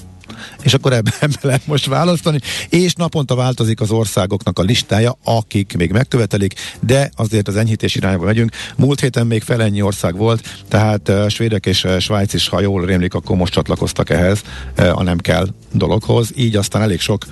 [0.61, 5.77] És akkor ebben ebbe lehet most választani, és naponta változik az országoknak a listája, akik
[5.77, 8.51] még megkövetelik, de azért az enyhítés irányba megyünk.
[8.75, 12.85] Múlt héten még felennyi ország volt, tehát uh, svédek és uh, Svájc is, ha jól
[12.85, 14.41] rémlik, akkor most csatlakoztak ehhez
[14.77, 17.25] uh, a nem kell dologhoz, így aztán elég sok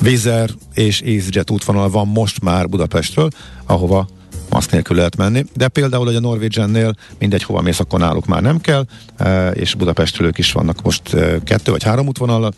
[0.00, 3.30] Vizer és EasyJet útvonal van most már Budapestről,
[3.66, 4.08] ahova
[4.56, 8.42] maszk nélkül lehet menni, de például, hogy a Norwegiannél mindegy, hova mész, akkor náluk már
[8.42, 8.84] nem kell,
[9.16, 12.52] e, és Budapestről ők is vannak most e, kettő vagy három útvonal,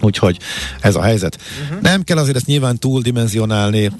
[0.00, 0.38] Úgyhogy
[0.80, 1.38] ez a helyzet.
[1.62, 1.80] Uh-huh.
[1.80, 3.90] Nem kell azért ezt nyilván túldimenzionálni,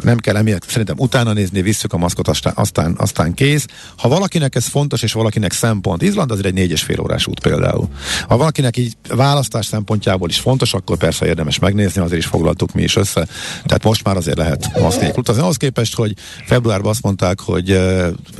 [0.00, 3.66] nem kell emiatt szerintem utána nézni, visszük a maszkot, aztán, aztán, aztán kész.
[3.96, 7.40] Ha valakinek ez fontos, és valakinek szempont, Izland azért egy négy és fél órás út
[7.40, 7.88] például.
[8.28, 12.82] Ha valakinek így választás szempontjából is fontos, akkor persze érdemes megnézni, azért is foglaltuk mi
[12.82, 13.26] is össze.
[13.64, 15.42] Tehát most már azért lehet maszk nélkül utazni.
[15.42, 16.14] Ahhoz képest, hogy
[16.46, 17.68] februárban azt mondták, hogy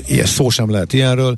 [0.06, 1.34] ilyen szó sem lehet ilyenről,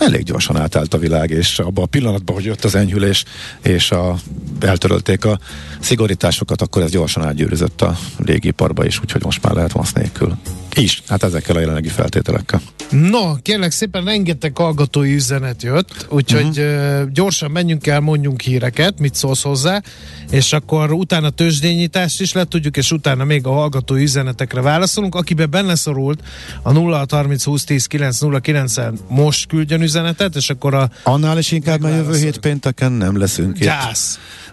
[0.00, 3.24] elég gyorsan átállt a világ, és abban a pillanatban, hogy jött az enyhülés,
[3.62, 4.16] és a,
[4.60, 5.38] eltörölték a
[5.80, 10.36] szigorításokat, akkor ez gyorsan átgyűrűzött a légiparba is, úgyhogy most már lehet masz nélkül.
[10.74, 12.60] Is, hát ezekkel a jelenlegi feltételekkel.
[12.90, 17.10] No, kérlek szépen, rengeteg hallgatói üzenet jött, úgyhogy uh-huh.
[17.12, 19.82] gyorsan menjünk el, mondjunk híreket, mit szólsz hozzá,
[20.30, 25.14] és akkor utána tőzsdényítást is le tudjuk, és utána még a hallgatói üzenetekre válaszolunk.
[25.14, 26.20] Akiben benne szorult
[26.62, 30.90] a 0630 20 10 909 en most küldjön üzenetet, és akkor a...
[31.02, 33.70] Annál is inkább, mert jövő hét pénteken nem leszünk itt.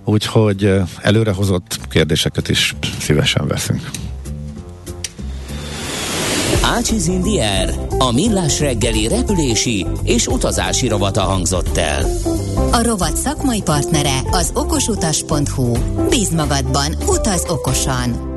[0.04, 3.90] Úgyhogy előrehozott kérdéseket is szívesen veszünk.
[6.62, 12.06] Ácsiz Indier, a millás reggeli repülési és utazási rovata hangzott el.
[12.72, 15.78] A rovat szakmai partnere az okosutas.hu.
[16.10, 18.37] Bíz magadban, utaz okosan!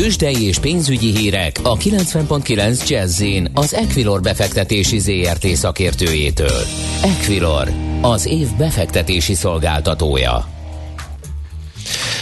[0.00, 6.60] Tőzsdei és pénzügyi hírek a 90.9 jazz az Equilor befektetési ZRT szakértőjétől.
[7.02, 7.68] Equilor,
[8.00, 10.48] az év befektetési szolgáltatója.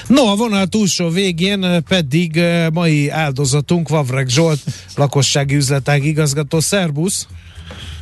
[0.06, 4.60] No, a vonal túlsó végén pedig eh, mai áldozatunk Vavreg Zsolt,
[4.96, 6.60] lakossági üzletág igazgató.
[6.60, 7.26] Szerbusz!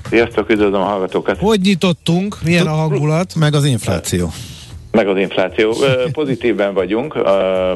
[0.09, 1.38] Sziasztok, üdvözlöm a hallgatókat!
[1.38, 2.37] Hogy nyitottunk?
[2.42, 3.35] Milyen a hangulat?
[3.35, 4.33] Meg az infláció.
[4.90, 5.74] Meg az infláció.
[6.12, 7.18] Pozitívben vagyunk,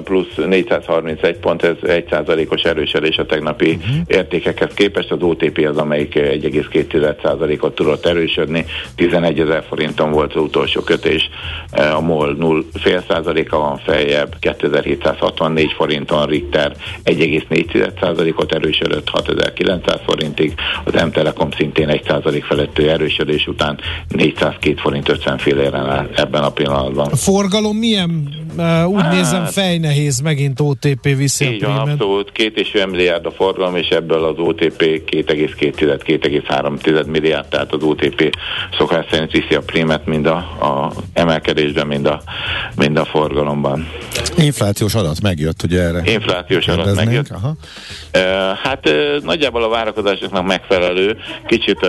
[0.05, 3.96] plusz 431 pont, ez 1% os erősödés a tegnapi uh-huh.
[4.07, 5.11] értékekhez képest.
[5.11, 8.64] Az OTP az, amelyik 1,2% ot tudott erősödni.
[8.96, 11.31] 11 ezer forinton volt az utolsó kötés,
[11.70, 16.72] a MOL 0 fél százaléka van feljebb, 2764 forinton Richter
[17.05, 25.09] 1,4% ot erősödött 6900 forintig, az M-Telekom szintén 1 százalék feletti erősödés után 402 forint
[25.09, 27.18] 50 filleren áll ebben a pillanatban van.
[27.18, 28.43] Forgalom milyen?
[28.86, 32.32] Úgy hát, nézem, fejnehéz megint OTP viszi így a van, abszolút.
[32.32, 38.36] Két és fél milliárd a forgalom, és ebből az OTP 2,2-2,3 milliárd, tehát az OTP
[38.78, 42.22] szokás szerint viszi a prímet mind a, a emelkedésben, mind a,
[42.76, 43.88] mind a forgalomban.
[44.36, 46.02] Inflációs adat megjött, ugye erre?
[46.12, 47.30] Inflációs adat megjött.
[47.30, 47.56] Aha.
[48.62, 48.90] Hát
[49.22, 51.86] nagyjából a várakozásoknak megfelelő, kicsit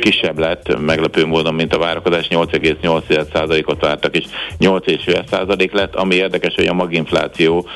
[0.00, 4.24] kisebb lett meglepő módon, mint a várakozás, 8,8%-ot vártak, és
[4.60, 5.21] 8,5%
[5.72, 7.66] lett, ami érdekes, hogy a maginfláció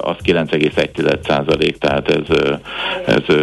[0.00, 2.52] az 9,1%, tehát ez,
[3.06, 3.36] ez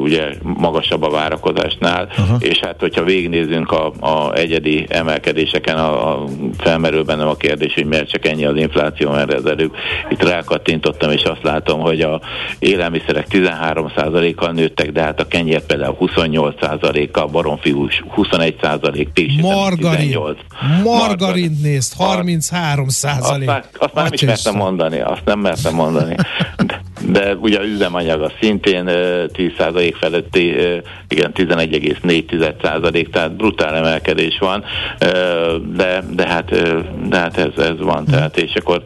[0.00, 2.36] ugye magasabb a várakozásnál, uh-huh.
[2.40, 6.24] és hát hogyha végignézünk a, a egyedi emelkedéseken, a, a
[6.58, 9.74] felmerül bennem a kérdés, hogy miért csak ennyi az infláció, mert az előbb
[10.10, 12.20] itt rákattintottam, és azt látom, hogy a
[12.58, 17.74] élelmiszerek 13%-kal nőttek, de hát a kenyér például 28%-kal, baromfi
[18.16, 20.38] 21%, pési Margarin, 18.
[20.82, 22.28] Margarin nézd, 33
[22.88, 23.48] százalék.
[23.48, 26.14] Azt, azt nem is mertem mondani, azt nem mertem mondani.
[26.56, 30.54] De, de ugye az üzemanyag az szintén 10% feletti,
[31.08, 34.64] igen, 11,4%, tehát brutál emelkedés van,
[35.76, 36.50] de, de hát,
[37.08, 38.10] de hát ez, ez van, hm.
[38.10, 38.82] tehát és akkor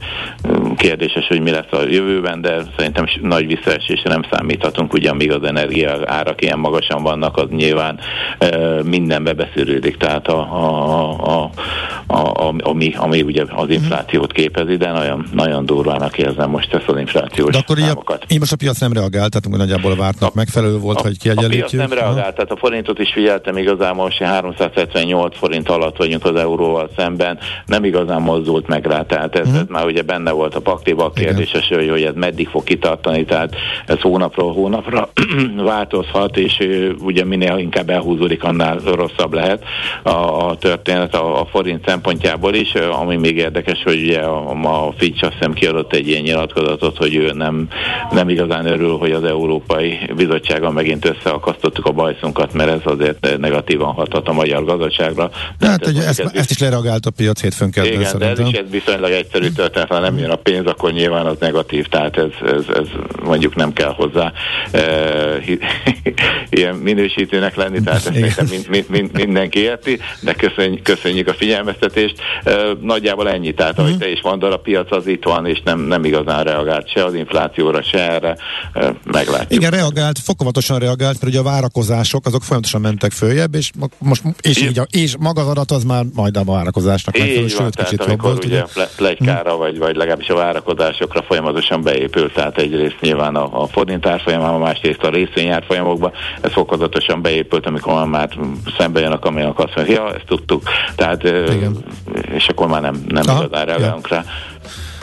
[0.76, 5.42] kérdéses, hogy mi lesz a jövőben, de szerintem nagy visszaesésre nem számíthatunk, ugye amíg az
[5.42, 7.98] energia árak ilyen magasan vannak, az nyilván
[8.84, 11.50] mindenbe beszűrődik, tehát a, a,
[12.06, 13.72] a, a, ami, ami ugye az hm.
[13.72, 17.78] inflációt képezi, de nagyon, nagyon durvának érzem most ezt az inflációs de akkor
[18.10, 18.32] számokat.
[18.32, 21.64] Így most a piac nem reagált, tehát nagyjából vártnak a, megfelelő volt, a, hogy kiegyenlítjük.
[21.64, 26.24] A piac nem reagált, tehát a forintot is figyeltem igazából, most 378 forint alatt vagyunk
[26.24, 29.60] az euróval szemben, nem igazán mozdult meg rá, tehát ez, uh-huh.
[29.60, 33.24] ez már ugye benne volt a pakliba a kérdéses, hogy, hogy ez meddig fog kitartani,
[33.24, 35.08] tehát ez hónapról hónapra
[35.56, 36.58] változhat, és
[36.98, 39.64] ugye minél inkább elhúzódik, annál rosszabb lehet
[40.02, 40.10] a,
[40.48, 45.24] a történet a, a forint szempontjából is, ami még érdekes, hogy ugye a, a Fitch
[45.24, 47.68] azt hiszem kiadott egy ilyen nyilatkozatot, hogy ő nem,
[48.10, 53.92] nem igazán örül, hogy az Európai Bizottságon megint összeakasztottuk a bajszunkat, mert ez azért negatívan
[53.92, 55.30] hathat a magyar gazdaságra.
[55.58, 58.34] De hát, hogy ezt, ezt, ezt is lereagált a piac hétfőn kezdve Igen, szerintem.
[58.34, 61.36] de ez is ez viszonylag egyszerű történet, ha nem jön a pénz, akkor nyilván az
[61.40, 62.86] negatív, tehát ez, ez, ez
[63.22, 64.32] mondjuk nem kell hozzá
[64.72, 64.82] e,
[66.50, 71.78] ilyen minősítőnek lenni, tehát ezt mind, mind, mind, mindenki érti, de köszönjük, köszönjük a figyelmeztetést
[71.80, 72.22] befektetést.
[72.80, 73.54] Nagyjából ennyi.
[73.54, 74.04] Tehát, ahogy uh-huh.
[74.04, 77.14] te is mondod, a piac az itt van, és nem, nem igazán reagált se az
[77.14, 78.36] inflációra, se erre.
[79.04, 79.52] Meglátjuk.
[79.52, 84.62] Igen, reagált, fokozatosan reagált, mert ugye a várakozások azok folyamatosan mentek följebb, és most és,
[84.62, 88.44] így, és maga az adat az már majd a várakozásnak megfelelő, sőt, kicsit jobb volt.
[88.44, 88.86] Ugye, ugye?
[88.96, 94.60] plegykára, vagy, vagy legalábbis a várakozásokra folyamatosan beépült, tehát egyrészt nyilván a, a forint árfolyamában,
[94.60, 98.28] másrészt a részvény árfolyamokban, ez fokozatosan beépült, amikor már
[98.78, 100.62] szembe jön a kamionok, azt mondja, ja, ezt tudtuk,
[100.96, 101.76] tehát, Igen.
[102.34, 104.16] és akkor már nem, nem igazán reagálunk ja.
[104.16, 104.24] rá.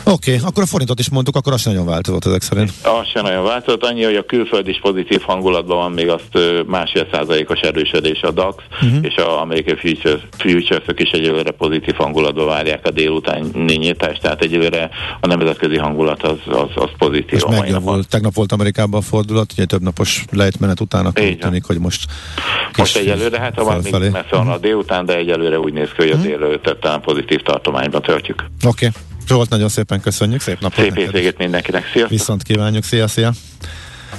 [0.09, 2.71] Oké, okay, akkor a forintot is mondtuk, akkor az sem nagyon változott ezek szerint.
[2.83, 7.07] Az sem nagyon változott, annyi, hogy a külföld is pozitív hangulatban van, még azt másfél
[7.11, 8.99] százalékos erősödés a DAX, uh-huh.
[9.01, 14.89] és a amerikai futures, futures is egyelőre pozitív hangulatban várják a délutáni nyitást, tehát egyelőre
[15.21, 17.41] a nemzetközi hangulat az, az, az pozitív.
[17.41, 21.65] Most volt, tegnap volt Amerikában a fordulat, ugye több napos lejtmenet után, akkor úgy tűnik,
[21.65, 22.05] hogy most
[22.77, 26.09] most egyelőre, hát van még messze van a délután, de egyelőre úgy néz ki, hogy
[26.09, 26.27] a uh-huh.
[26.27, 28.45] délelőtt talán pozitív tartományban töltjük.
[28.65, 28.85] Oké.
[28.85, 29.01] Okay.
[29.27, 32.09] Zsolt, nagyon szépen köszönjük, szép napot Szép hétvégét mindenkinek, sziasztok!
[32.09, 33.33] Viszont kívánjuk, szia, szia!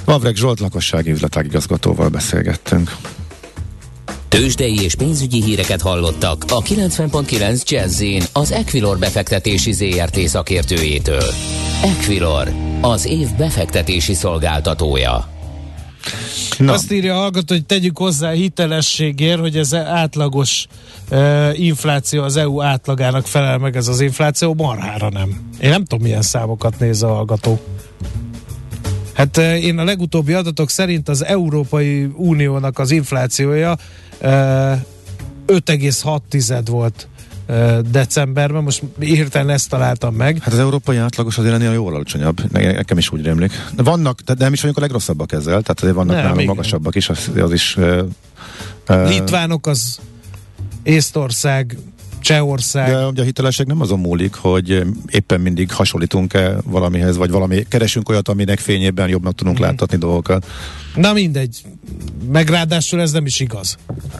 [0.05, 2.95] Vavreg Zsolt lakossági üzletágigazgatóval beszélgettünk.
[4.27, 11.33] Tőzsdei és pénzügyi híreket hallottak a 90.9 jazz az Equilor befektetési ZRT szakértőjétől.
[11.83, 15.29] Equilor, az év befektetési szolgáltatója.
[16.57, 16.73] Na.
[16.73, 20.88] Azt írja a hallgató, hogy tegyük hozzá hitelességért, hogy ez átlagos uh,
[21.53, 25.49] infláció az EU átlagának felel meg ez az infláció, marhára nem.
[25.61, 27.59] Én nem tudom, milyen számokat néz a hallgató.
[29.13, 33.77] Hát én a legutóbbi adatok szerint az Európai Uniónak az inflációja
[34.21, 34.29] uh,
[35.47, 37.07] 5,6 volt
[37.91, 40.37] decemberben, most hirtelen ezt találtam meg.
[40.41, 43.51] Hát az európai átlagos azért ennél jóval alacsonyabb, nekem is úgy rémlik.
[43.75, 47.09] De vannak, de nem is vagyunk a legrosszabbak ezzel, tehát azért vannak nálunk magasabbak is,
[47.09, 47.77] az, az is...
[47.77, 49.99] Uh, Litvánok az
[50.83, 51.77] Észtország,
[52.21, 52.89] Csehország.
[52.89, 58.09] De ugye a hitelesség nem azon múlik, hogy éppen mindig hasonlítunk-e valamihez, vagy valami, keresünk
[58.09, 59.61] olyat, aminek fényében jobbnak tudunk mm.
[59.61, 60.45] láthatni dolgokat.
[60.95, 61.61] Na mindegy.
[62.31, 63.77] Meg ráadásul ez nem is igaz.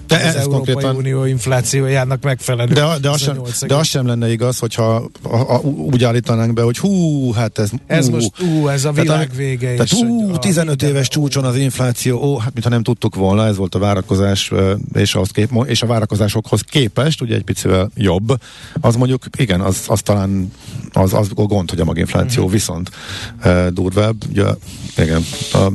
[0.08, 0.96] De az ez Európai konkrétan...
[0.96, 2.74] Unió inflációjának megfelelő.
[2.74, 6.62] De, de, az sem, de az sem lenne igaz, hogyha a, a, úgy állítanánk be,
[6.62, 7.70] hogy hú, hát ez...
[7.88, 9.74] Ez most, ú, ez a világ tehát, vége.
[9.74, 13.76] Tehát ú, 15 éves csúcson az infláció, ó, hát mintha nem tudtuk volna, ez volt
[13.76, 14.52] a várakozás,
[14.94, 18.42] és, az kép, és a várakozásokhoz képest, ugye egy picivel jobb,
[18.82, 20.52] az mondjuk, igen, az, az talán
[20.94, 22.58] az, az gond, hogy a maginfláció uh-huh.
[22.58, 22.90] viszont
[23.46, 24.16] uh, durvább.
[24.30, 24.46] Ugye,
[24.98, 25.22] igen,
[25.54, 25.72] a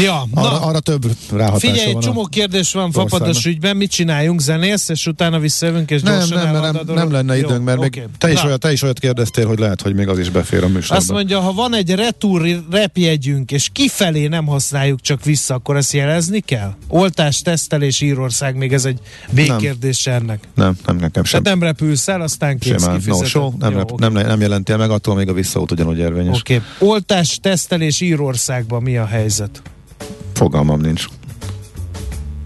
[0.00, 0.60] Ja, arra, na.
[0.60, 5.38] arra több ráhatása Figyelj, van csomó kérdés van fapados ügyben, mit csináljunk, zenész, és utána
[5.38, 7.88] visszajövünk, és nem, gyorsan nem, nem, nem, nem lenne időnk, mert okay.
[7.90, 10.64] még te, is olyat, te is olyat kérdeztél, hogy lehet, hogy még az is befér
[10.64, 10.96] a műsorba.
[10.96, 15.92] Azt mondja, ha van egy retur repjegyünk, és kifelé nem használjuk, csak vissza, akkor ezt
[15.92, 16.74] jelezni kell?
[16.88, 18.98] Oltás, tesztelés, Írország, még ez egy
[19.30, 20.48] végkérdés ennek.
[20.54, 21.42] Nem, nem, nekem sem.
[21.42, 24.08] Tehát nem repülsz el, aztán kész no show, nem, Jó, rep, okay.
[24.08, 26.38] nem, nem jelentél meg, attól még a visszaút ugyanúgy érvényes.
[26.38, 26.54] Oké.
[26.54, 26.88] Okay.
[26.88, 29.62] Oltás, tesztelés Írországban mi a helyzet?
[30.42, 31.06] Fogalmam nincs.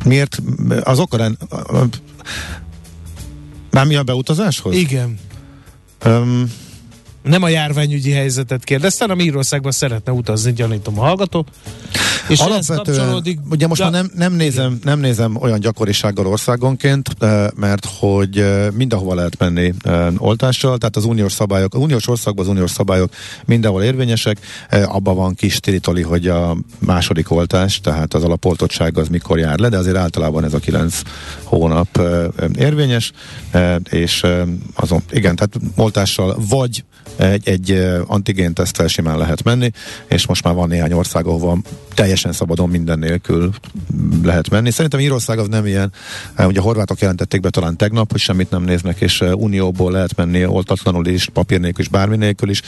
[0.05, 0.43] Miért?
[0.83, 1.39] Az okorán...
[3.71, 4.75] Már mi a beutazáshoz?
[4.75, 5.19] Igen.
[6.05, 6.53] Um,
[7.27, 11.47] nem a járványügyi helyzetet kérdeztem, hanem Írországban szeretne utazni, gyanítom a hallgató.
[12.29, 13.91] És Alapvetően, ugye most ja.
[13.91, 19.39] már nem, nem, nézem, nem nézem olyan gyakorisággal országonként, eh, mert hogy eh, mindenhova lehet
[19.39, 23.13] menni eh, oltással, tehát az uniós szabályok, az uniós országban az uniós szabályok
[23.45, 24.39] mindenhol érvényesek,
[24.85, 29.69] abban van kis tiritoli, hogy a második oltás, tehát az alapoltottság az mikor jár le,
[29.69, 31.01] de azért általában ez a kilenc
[31.43, 32.01] hónap
[32.59, 33.13] érvényes,
[33.91, 34.27] és
[34.75, 36.85] azon, igen, tehát oltással vagy
[37.17, 37.71] egy, egy
[38.07, 39.71] antigén tesztel simán lehet menni,
[40.09, 41.59] és most már van néhány ország, ahol
[41.97, 43.51] teljesen szabadon minden nélkül
[44.23, 44.71] lehet menni.
[44.71, 45.93] Szerintem Írország az nem ilyen.
[46.39, 50.45] Ugye a horvátok jelentették be talán tegnap, hogy semmit nem néznek, és unióból lehet menni
[50.45, 52.63] oltatlanul is, papír nélkül is, bármi nélkül is.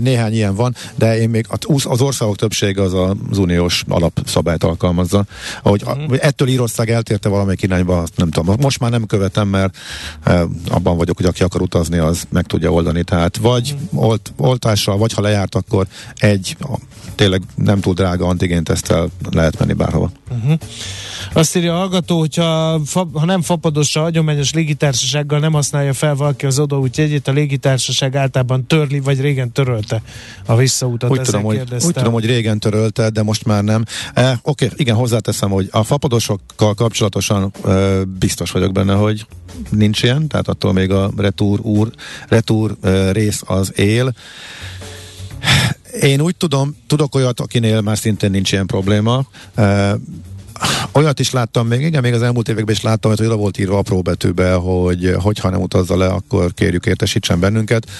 [0.00, 1.46] Néhány ilyen van, de én még
[1.84, 2.94] az országok többsége az
[3.30, 5.24] az uniós alapszabályt alkalmazza.
[5.62, 6.14] Ahogy mm.
[6.20, 8.56] ettől Írország eltérte valamelyik irányba, nem tudom.
[8.60, 9.76] Most már nem követem, mert
[10.68, 13.02] abban vagyok, hogy aki akar utazni, az meg tudja oldani.
[13.02, 16.56] Tehát vagy mm olt, oltással, vagy ha lejárt, akkor egy
[17.14, 20.10] tényleg nem túl drága antigén tesztel lehet menni bárhova.
[20.30, 20.58] Uh-huh.
[21.32, 26.14] Azt írja a hallgató, hogyha fa, ha nem fapados a hagyományos légitársasággal nem használja fel
[26.14, 30.02] valaki az odaút jegyét, a légitársaság általában törli, vagy régen törölte
[30.46, 31.10] a visszautat.
[31.10, 33.84] Úgy tudom, hogy, úgy tudom, hogy régen törölte, de most már nem.
[34.14, 39.26] Eh, Oké, igen, hozzáteszem, hogy a fapadosokkal kapcsolatosan eh, biztos vagyok benne, hogy
[39.70, 41.90] nincs ilyen, tehát attól még a retúr úr,
[42.28, 44.14] retúr eh, rész az él.
[46.00, 49.26] Én úgy tudom, tudok olyat, akinél már szintén nincs ilyen probléma.
[50.92, 53.78] Olyat is láttam még, igen, még az elmúlt években is láttam, hogy oda volt írva
[53.78, 57.90] apró betűbe, hogy hogyha nem utazza le, akkor kérjük értesítsen bennünket,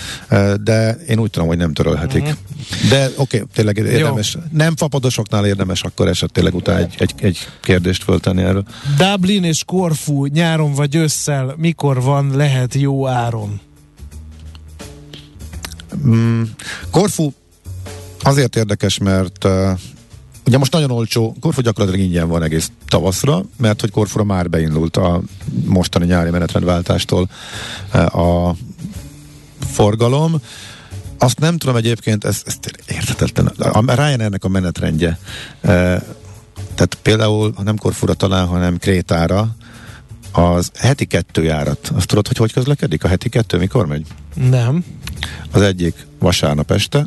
[0.62, 2.22] de én úgy tudom, hogy nem törölhetik.
[2.22, 2.88] Uh-huh.
[2.88, 4.34] De oké, okay, tényleg érdemes.
[4.34, 4.40] Jó.
[4.52, 8.64] Nem fapadosoknál érdemes akkor esetleg utána egy, egy, egy kérdést föltenni erről.
[8.98, 13.60] Dublin és Korfu nyáron vagy ősszel mikor van, lehet jó áron?
[16.06, 16.42] Mm,
[16.90, 17.32] Korfu
[18.22, 19.78] azért érdekes, mert uh,
[20.46, 24.96] ugye most nagyon olcsó, Korfu gyakorlatilag ingyen van egész tavaszra, mert hogy Korfura már beindult
[24.96, 25.20] a
[25.64, 27.28] mostani nyári menetrendváltástól
[27.94, 28.56] uh, a
[29.66, 30.40] forgalom.
[31.18, 33.46] Azt nem tudom egyébként, ez, ez értetetlen.
[33.46, 35.18] A Ryanairnek a menetrendje.
[35.60, 36.02] Uh,
[36.74, 39.56] tehát például, ha nem Korfura talán, hanem Krétára,
[40.32, 41.92] az heti kettő járat.
[41.94, 43.04] Azt tudod, hogy hogy közlekedik?
[43.04, 44.06] A heti kettő mikor megy?
[44.34, 44.84] Nem.
[45.50, 47.06] Az egyik vasárnap este,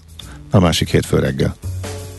[0.56, 1.56] a másik hétfő reggel.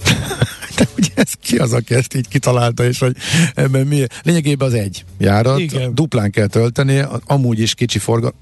[0.77, 3.17] De ugye ez ki az, aki ezt így kitalálta, és hogy
[3.55, 4.05] ebben mi?
[4.23, 5.95] Lényegében az egy járat, Igen.
[5.95, 8.37] duplán kell tölteni, amúgy is kicsi forgalom,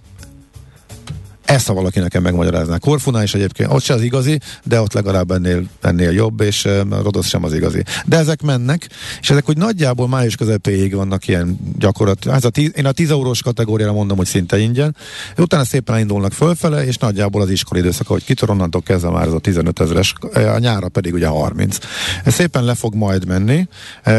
[1.45, 2.79] ezt, ha valaki nekem megmagyarázná.
[2.79, 6.69] Korfuna is egyébként, ott se az igazi, de ott legalább ennél, ennél jobb, és
[7.03, 7.83] Rodosz sem az igazi.
[8.05, 8.89] De ezek mennek,
[9.21, 12.27] és ezek hogy nagyjából május közepéig vannak ilyen gyakorlat.
[12.27, 14.97] Ez a tíz, én a 10 eurós kategóriára mondom, hogy szinte ingyen.
[15.37, 19.33] Utána szépen indulnak fölfele, és nagyjából az iskolai időszak, hogy kitör onnantól kezdve már ez
[19.33, 21.79] a 15 ezeres, a nyára pedig ugye 30.
[22.25, 23.69] Ez szépen le fog majd menni,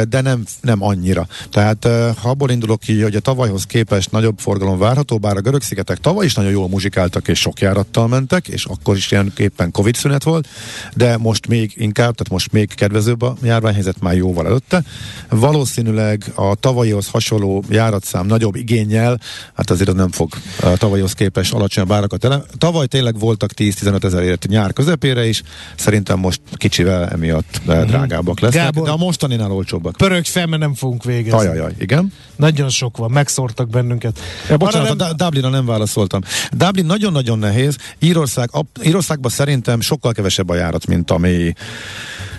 [0.10, 1.28] de nem, nem annyira.
[1.52, 1.86] Tehát
[2.22, 5.98] ha abból indulok ki, hogy a tavalyhoz képest nagyobb forgalom várható, bár a görög szigetek
[5.98, 9.72] tavaly is nagyon jól muzsikált voltak és sok járattal mentek, és akkor is ilyen éppen
[9.72, 10.48] Covid szünet volt,
[10.96, 14.84] de most még inkább, tehát most még kedvezőbb a járványhelyzet már jóval előtte.
[15.30, 19.20] Valószínűleg a tavalyihoz hasonló járatszám nagyobb igényel,
[19.54, 22.44] hát azért az nem fog a tavalyihoz képest alacsonyabb árakat ele.
[22.58, 25.44] Tavaly tényleg voltak 10-15 ezerért nyár közepére is,
[25.76, 27.88] szerintem most kicsivel emiatt mm-hmm.
[27.88, 29.96] drágábbak lesznek, Gábor, de a mostaninál olcsóbbak.
[29.98, 31.40] Pörög fel, mert nem fogunk végezni.
[31.40, 32.14] Ajajaj, igen.
[32.36, 34.20] Nagyon sok van, megszórtak bennünket.
[34.50, 35.16] Ja, bocsánat, nem...
[35.16, 36.22] Dublinra nem válaszoltam.
[36.52, 37.78] Dublin nagyon nagyon nehéz.
[38.00, 38.50] Írország,
[38.84, 41.54] Írországban szerintem sokkal kevesebb a járat, mint ami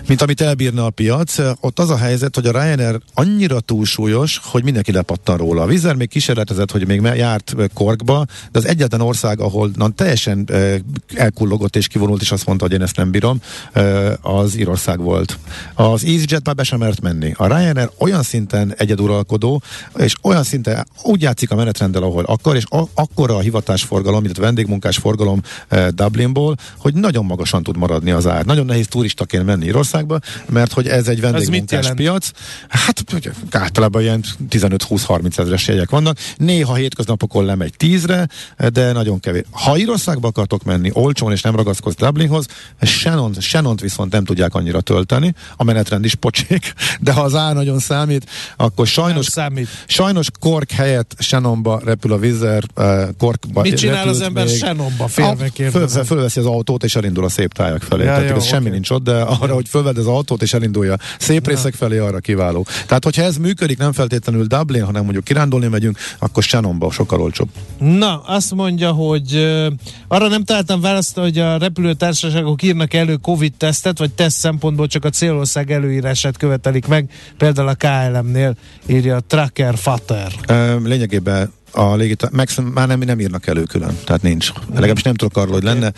[0.07, 1.37] mint amit elbírna a piac.
[1.59, 5.61] Ott az a helyzet, hogy a Ryanair annyira túlsúlyos, hogy mindenki lepattan róla.
[5.61, 10.43] A Vizer még kísérletezett, hogy még járt Korkba, de az egyetlen ország, ahol na, teljesen
[10.47, 10.75] eh,
[11.15, 13.41] elkullogott és kivonult, és azt mondta, hogy én ezt nem bírom,
[13.71, 15.37] eh, az Írország volt.
[15.73, 17.33] Az EasyJet már be sem mert menni.
[17.37, 19.61] A Ryanair olyan szinten egyeduralkodó,
[19.97, 24.43] és olyan szinten úgy játszik a menetrenddel, ahol akar, és a, akkora a hivatásforgalom, illetve
[24.43, 28.45] vendégmunkás forgalom eh, Dublinból, hogy nagyon magasan tud maradni az ár.
[28.45, 32.31] Nagyon nehéz turistaként menni Írország, Írországba, mert hogy ez egy vendégmunkás piac.
[32.69, 33.03] Hát
[33.51, 36.17] általában ilyen 15-20-30 ezeres jegyek vannak.
[36.37, 38.27] Néha hétköznapokon lemegy 10-re,
[38.69, 39.43] de nagyon kevés.
[39.51, 42.45] Ha Írországba akartok menni olcsón és nem ragaszkodsz Dublinhoz,
[42.81, 47.53] Shannon, shannon viszont nem tudják annyira tölteni, a menetrend is pocsék, de ha az ár
[47.53, 49.67] nagyon számít, akkor sajnos, számít.
[49.87, 55.07] sajnos Kork helyett Shannonba repül a Vizer, uh, Korkba Mit csinál az ember Shannonba?
[55.07, 58.03] Félve föl, fölveszi az autót és elindul a szép tájak felé.
[58.03, 58.49] Ja, Tehát jó, ez okay.
[58.49, 61.51] semmi nincs ott, de arra, hogy föl fölved az autót és elindulja szép Na.
[61.51, 62.65] részek felé, arra kiváló.
[62.87, 67.49] Tehát, hogyha ez működik, nem feltétlenül Dublin, hanem mondjuk kirándulni megyünk, akkor Shannonba sokkal olcsóbb.
[67.79, 69.67] Na, azt mondja, hogy uh,
[70.07, 75.09] arra nem találtam választ, hogy a repülőtársaságok írnak elő Covid-tesztet, vagy teszt szempontból csak a
[75.09, 80.31] célország előírását követelik meg, például a KLM-nél írja a Tracker Fater.
[80.49, 84.51] Uh, lényegében a légitár, meg már nem, nem írnak elő külön, tehát nincs.
[84.73, 85.91] Legalábbis nem tudok arról, hogy lenne.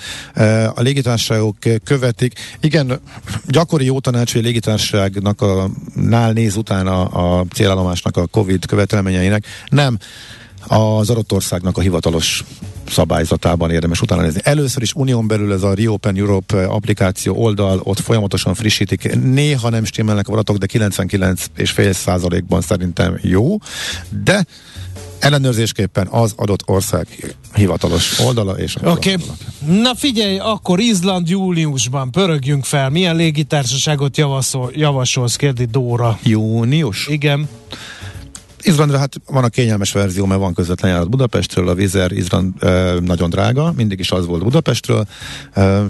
[0.75, 2.39] A légitársaságok követik.
[2.59, 2.99] Igen,
[3.45, 9.45] gyakori jó tanács, hogy a légitársaságnak a, nál néz utána a célállomásnak a Covid követelményeinek.
[9.69, 9.97] Nem
[10.67, 12.43] az adott országnak a hivatalos
[12.89, 14.39] szabályzatában érdemes utána nézni.
[14.43, 19.15] Először is unión belül ez a Reopen Europe applikáció oldal, ott folyamatosan frissítik.
[19.15, 23.57] Néha nem stimmelnek a adatok, de 99,5 százalékban szerintem jó,
[24.23, 24.45] de
[25.19, 27.07] ellenőrzésképpen az adott ország
[27.53, 29.13] hivatalos oldala és Oké.
[29.13, 29.25] Okay.
[29.81, 32.89] Na figyelj, akkor Izland júliusban pörögjünk fel.
[32.89, 36.19] Milyen légitársaságot javasol, javasolsz, kérdi Dóra.
[36.23, 37.07] Június?
[37.07, 37.49] Igen.
[38.61, 42.99] Izlandra hát van a kényelmes verzió, mert van közvetlen járat Budapestről, a Vizer Izland e,
[42.99, 45.05] nagyon drága, mindig is az volt Budapestről.
[45.53, 45.83] E,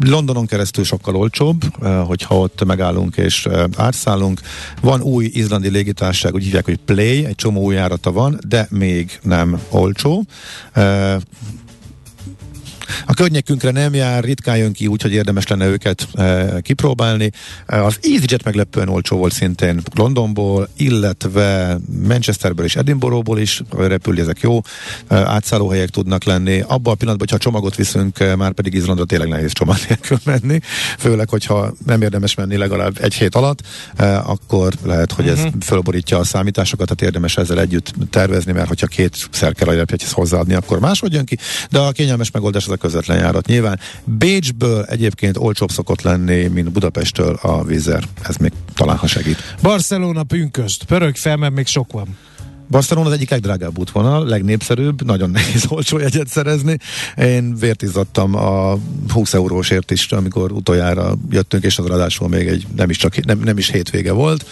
[0.00, 4.40] Londonon keresztül sokkal olcsóbb, e, hogyha ott megállunk és átszállunk.
[4.80, 9.18] Van új izlandi légitárság, úgy hívják, hogy Play, egy csomó új járata van, de még
[9.22, 10.24] nem olcsó.
[13.06, 17.30] A környékünkre nem jár, ritkán jön ki, úgyhogy érdemes lenne őket e, kipróbálni.
[17.66, 24.40] E, az EasyJet meglepően olcsó volt szintén Londonból, illetve Manchesterből és Edinburghból is repülni, ezek
[24.40, 24.60] jó
[25.08, 26.60] e, átszállóhelyek tudnak lenni.
[26.60, 30.60] Abban a pillanatban, hogyha csomagot viszünk, e, már pedig Izlandra tényleg nehéz csomag nélkül menni,
[30.98, 33.60] főleg, hogyha nem érdemes menni legalább egy hét alatt,
[33.96, 35.44] e, akkor lehet, hogy uh-huh.
[35.44, 35.58] ez mhm.
[35.60, 40.78] fölborítja a számításokat, tehát érdemes ezzel együtt tervezni, mert hogyha két kell a hozzáadni, akkor
[40.78, 41.38] máshogy jön ki,
[41.70, 43.46] de a kényelmes megoldás az a közvetlen járat.
[43.46, 48.04] Nyilván Bécsből egyébként olcsóbb szokott lenni, mint Budapesttől a vízer.
[48.22, 49.56] Ez még talán ha segít.
[49.62, 50.84] Barcelona pünköst.
[50.84, 52.16] Pörög fel, mert még sok van.
[52.70, 56.76] Barcelona az egyik legdrágább útvonal, legnépszerűbb, nagyon nehéz olcsó jegyet szerezni.
[57.16, 58.78] Én vért izzadtam a
[59.12, 63.38] 20 eurósért is, amikor utoljára jöttünk, és az ráadásul még egy nem is, csak, nem,
[63.38, 64.46] nem is hétvége volt.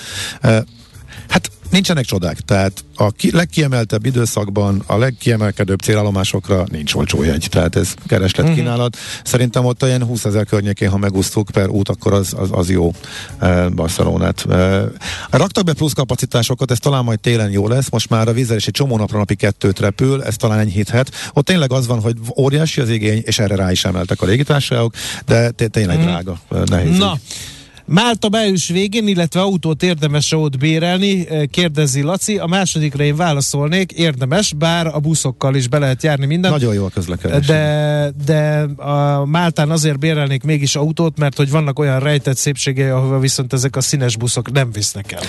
[1.29, 7.77] Hát nincsenek csodák, tehát a ki, legkiemeltebb időszakban a legkiemelkedőbb célállomásokra nincs olcsó jegy, tehát
[7.77, 8.63] ez kereslet uh-huh.
[8.63, 8.97] kínálat.
[9.25, 12.93] Szerintem ott olyan 20 ezer környékén, ha megúsztuk per út, akkor az, az, az jó
[13.39, 14.47] e, Barcelonát.
[14.51, 14.85] E,
[15.31, 18.67] raktak be plusz kapacitásokat, ez talán majd télen jó lesz, most már a vízzel is
[18.67, 21.11] egy csomó napra napi kettőt repül, ez talán enyhíthet.
[21.33, 24.95] Ott tényleg az van, hogy óriási az igény, és erre rá is emeltek a légitársaságok,
[25.27, 26.11] de tényleg uh-huh.
[26.11, 26.99] drága, nehéz.
[26.99, 27.19] Na,
[27.87, 32.39] Málta május végén, illetve autót érdemes ott bérelni, kérdezi Laci.
[32.39, 36.51] A másodikra én válaszolnék, érdemes, bár a buszokkal is be lehet járni minden.
[36.51, 37.47] Nagyon jó a közlekedés.
[37.47, 43.19] De, de a Máltán azért bérelnék mégis autót, mert hogy vannak olyan rejtett szépségei, ahova
[43.19, 45.23] viszont ezek a színes buszok nem visznek el.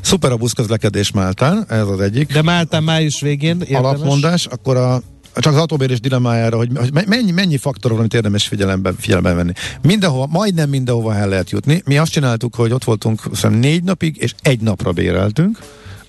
[0.00, 2.32] Szuper a buszközlekedés Máltán, ez az egyik.
[2.32, 3.84] De Máltán május végén érdemes.
[3.84, 5.02] Alapmondás, akkor a
[5.34, 9.52] csak az autóbérés dilemmájára, hogy, hogy mennyi, mennyi faktor van, amit érdemes figyelembe, figyelembe venni.
[9.82, 11.82] Mindenhova, majdnem mindenhova el lehet jutni.
[11.84, 15.58] Mi azt csináltuk, hogy ott voltunk szerintem négy napig, és egy napra béreltünk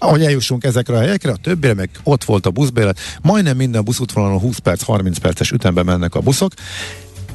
[0.02, 3.00] ahogy eljussunk ezekre a helyekre, a többire meg ott volt a buszbélet.
[3.22, 6.52] Majdnem minden buszútvonalon 20 perc, 30 perces ütemben mennek a buszok,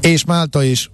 [0.01, 0.91] és Málta is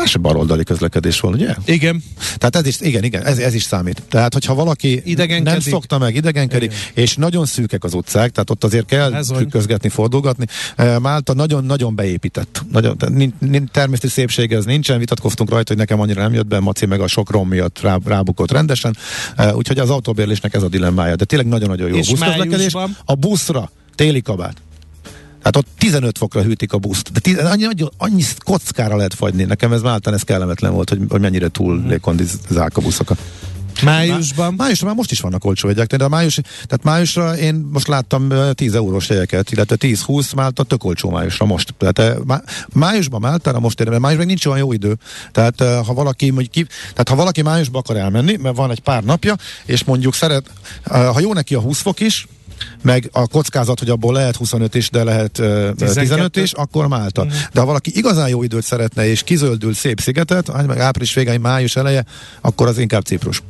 [0.00, 1.54] Más baloldali közlekedés van, ugye?
[1.64, 2.02] Igen.
[2.36, 4.02] Tehát ez is, igen, igen, ez, ez is számít.
[4.08, 5.02] Tehát, hogyha valaki
[5.42, 7.04] nem szokta meg, idegenkedik, igen.
[7.04, 10.46] és nagyon szűkek az utcák, tehát ott azért kell trükközgetni, fordulgatni.
[10.76, 12.64] Eh, Málta nagyon-nagyon beépített.
[12.72, 12.96] Nagyon,
[13.72, 17.06] természeti szépsége ez nincsen, vitatkoztunk rajta, hogy nekem annyira nem jött be, Maci meg a
[17.06, 18.96] sok rom miatt rá, rábukott rendesen.
[19.36, 21.16] Eh, úgyhogy az autóbérlésnek ez a dilemmája.
[21.16, 22.74] De tényleg nagyon-nagyon jó és buszközlekedés.
[23.04, 24.56] A buszra téli kabát.
[25.42, 29.44] Hát ott 15 fokra hűtik a buszt, de tiz, annyi, annyi, annyi kockára lehet fagyni.
[29.44, 31.88] Nekem ez Máltán ez kellemetlen volt, hogy, hogy mennyire túl mm.
[31.88, 33.18] légkondizálk a buszokat.
[33.82, 34.54] Májusban?
[34.54, 38.32] Májusban már most is vannak olcsó jegyek, de a május, tehát májusra én most láttam
[38.52, 41.74] 10 eurós jegyeket, illetve 10-20 Málta tök olcsó májusra most.
[41.78, 44.96] Tehát má, májusban Máltára most érdemes, májusban nincs olyan jó idő.
[45.32, 49.04] Tehát ha valaki, mondjuk, ki, tehát ha valaki májusba akar elmenni, mert van egy pár
[49.04, 50.50] napja, és mondjuk szeret,
[50.84, 52.26] ha jó neki a 20 fok is,
[52.82, 57.24] meg a kockázat, hogy abból lehet 25 is, de lehet uh, 15 is, akkor Málta.
[57.24, 57.28] Mm.
[57.52, 61.76] De ha valaki igazán jó időt szeretne, és kizöldül szép szigetet, meg április végén, május
[61.76, 62.04] eleje,
[62.40, 63.42] akkor az inkább Ciprus.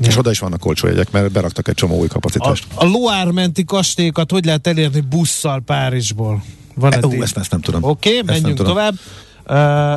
[0.00, 0.08] Ja.
[0.08, 2.66] És oda is vannak olcsó jegyek, mert beraktak egy csomó új kapacitást.
[2.74, 6.42] A, a Loire-menti kastélyokat hogy lehet elérni busszal Párizsból?
[6.74, 7.82] Van e, ú, ezt, ezt nem tudom.
[7.82, 8.94] Oké, okay, menjünk tovább.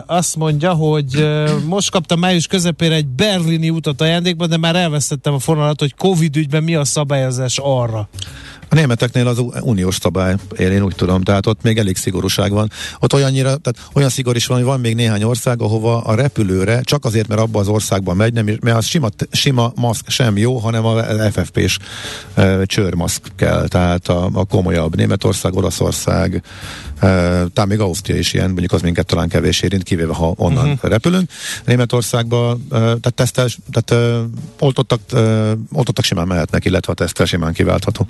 [0.05, 1.27] Azt mondja, hogy
[1.65, 6.35] most kaptam május közepére egy berlini utat ajándékban, de már elvesztettem a fonalat, hogy Covid
[6.35, 8.09] ügyben mi a szabályozás arra.
[8.73, 12.71] A németeknél az uniós szabály, én úgy tudom, tehát ott még elég szigorúság van.
[12.99, 16.81] Ott olyannyira, tehát olyan szigor is van, hogy van még néhány ország, ahova a repülőre
[16.81, 20.57] csak azért, mert abban az országban megy, nem, mert az sima, sima maszk sem jó,
[20.57, 21.77] hanem a FFP-s
[22.33, 26.43] e, csőrmaszk kell, tehát a, a komolyabb Németország, Olaszország,
[27.53, 30.89] talán még Ausztria is ilyen, mondjuk az minket talán kevés érint, kivéve ha onnan uh-huh.
[30.89, 31.29] repülünk.
[31.65, 34.25] Németországba, tehát tesztel, tehát
[34.59, 34.99] oltottak,
[35.71, 38.07] oltottak simán mehetnek, illetve a tesztel simán kiváltható.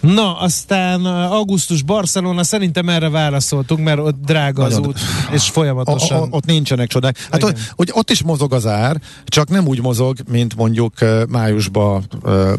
[0.00, 4.98] Na, aztán augusztus Barcelona, szerintem erre válaszoltunk, mert ott drága az Nagyon, út,
[5.32, 6.18] és folyamatosan.
[6.18, 7.28] O, o, ott nincsenek csodák.
[7.30, 10.92] Hát ott, hogy ott is mozog az ár, csak nem úgy mozog, mint mondjuk
[11.28, 12.04] májusban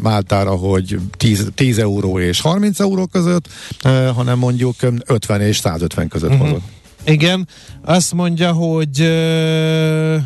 [0.02, 3.48] Máltára, hogy 10, 10 euró és 30 euró között,
[4.14, 4.74] hanem mondjuk
[5.06, 6.46] 50 és 150 között uh-huh.
[6.46, 6.62] mozog.
[7.06, 7.48] Igen,
[7.84, 10.16] azt mondja, hogy uh,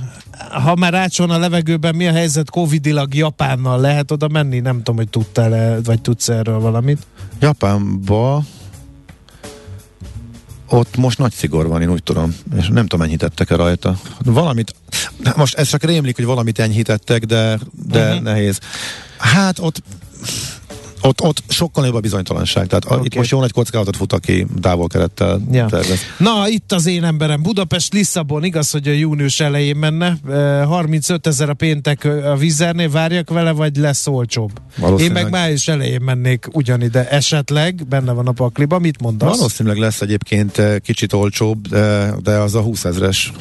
[0.62, 3.80] ha már rácson a levegőben, mi a helyzet covidilag Japánnal?
[3.80, 4.60] Lehet oda menni?
[4.60, 7.06] Nem tudom, hogy tudtál-e, vagy tudsz erről valamit?
[7.40, 8.44] Japánba
[10.68, 13.96] ott most nagy szigor van, én úgy tudom, és nem tudom, enyhítettek-e rajta.
[14.24, 14.74] Valamit,
[15.36, 18.22] most ez csak rémlik, hogy valamit enyhítettek, de, de uh-huh.
[18.22, 18.58] nehéz.
[19.18, 19.82] Hát ott
[21.02, 22.66] ott, ott sokkal nagyobb a bizonytalanság.
[22.66, 23.04] Tehát okay.
[23.04, 25.66] itt most jó nagy kockázatot fut, aki távolkerettel ja.
[25.66, 25.98] tervez.
[26.18, 27.42] Na, itt az én emberem.
[27.42, 30.16] Budapest, Lisszabon, igaz, hogy a június elején menne.
[30.64, 34.50] 35 ezer a péntek a vizernél, várjak vele, vagy lesz olcsóbb?
[34.98, 37.08] Én meg május elején mennék ugyanide.
[37.08, 39.36] Esetleg, benne van a pakliba, mit mondasz?
[39.36, 43.32] Valószínűleg lesz egyébként kicsit olcsóbb, de, de az a 20 ezres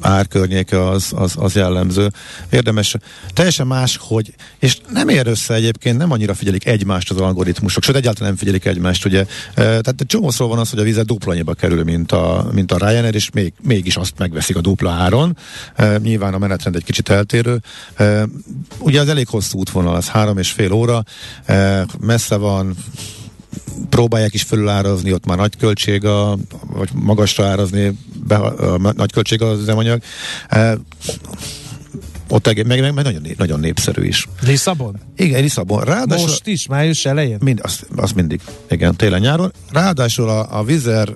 [0.00, 2.10] árkörnyéke az, az, az jellemző.
[2.50, 2.96] Érdemes,
[3.32, 7.96] teljesen más, hogy, és nem ér össze egyébként, nem annyira figyelik egymást az algoritmusok, sőt
[7.96, 9.26] egyáltalán nem figyelik egymást, ugye.
[9.54, 13.14] Tehát csomószor van az, hogy a vizet dupla annyiba kerül, mint a, mint a Ryanair,
[13.14, 15.36] és még, mégis azt megveszik a dupla áron.
[16.02, 17.60] Nyilván a menetrend egy kicsit eltérő.
[18.78, 21.02] Ugye az elég hosszú útvonal, az három és fél óra,
[22.00, 22.76] messze van,
[23.88, 26.36] próbálják is fölülárazni, ott már nagy költség a,
[26.66, 30.02] vagy magasra árazni, be, a, a, nagy költség az üzemanyag.
[30.48, 30.78] E,
[32.28, 34.28] ott meg, meg, meg nagyon, nagyon népszerű is.
[34.40, 34.96] Lisszabon?
[35.16, 35.84] Igen, Lisszabon.
[35.84, 37.38] Ráadásul, Most is, május elején?
[37.40, 38.40] Mind, az, az mindig.
[38.70, 39.52] Igen, télen-nyáron.
[39.70, 41.08] Ráadásul a, a Vizer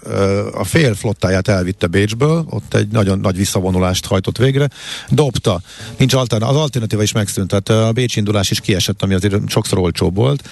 [0.54, 4.68] a fél flottáját elvitte Bécsből, ott egy nagyon nagy visszavonulást hajtott végre.
[5.10, 5.60] Dobta.
[5.96, 9.78] Nincs alternatíva, az alternatíva is megszűnt, tehát a Bécs indulás is kiesett, ami azért sokszor
[9.78, 10.48] olcsóbb volt,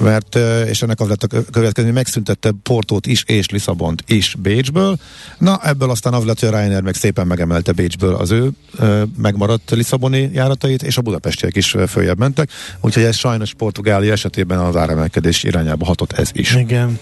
[0.00, 0.36] mert,
[0.66, 4.96] és ennek az lett a következő, megszüntette Portót is és Lisszabont is Bécsből.
[5.38, 8.50] Na, ebből aztán az lett, hogy a Ryanair meg szépen megemelte Bécsből az ő
[9.16, 12.50] megmaradt maradt Lisszaboni járatait, és a budapestiek is följebb mentek,
[12.80, 16.54] úgyhogy ez sajnos Portugália esetében az áremelkedés irányába hatott ez is.
[16.54, 16.98] Igen.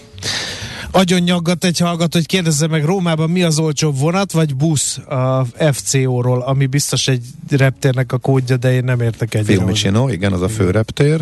[0.91, 5.45] Agyon nyaggat egy hallgató, hogy kérdezze meg Rómában mi az olcsóbb vonat, vagy busz a
[5.71, 9.45] FCO-ról, ami biztos egy reptérnek a kódja, de én nem értek egyet.
[9.45, 11.21] Fiumicino, igen, az a fő reptér.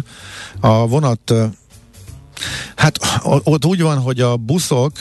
[0.59, 1.33] A vonat
[2.75, 2.97] Hát
[3.43, 4.91] ott úgy van, hogy a buszok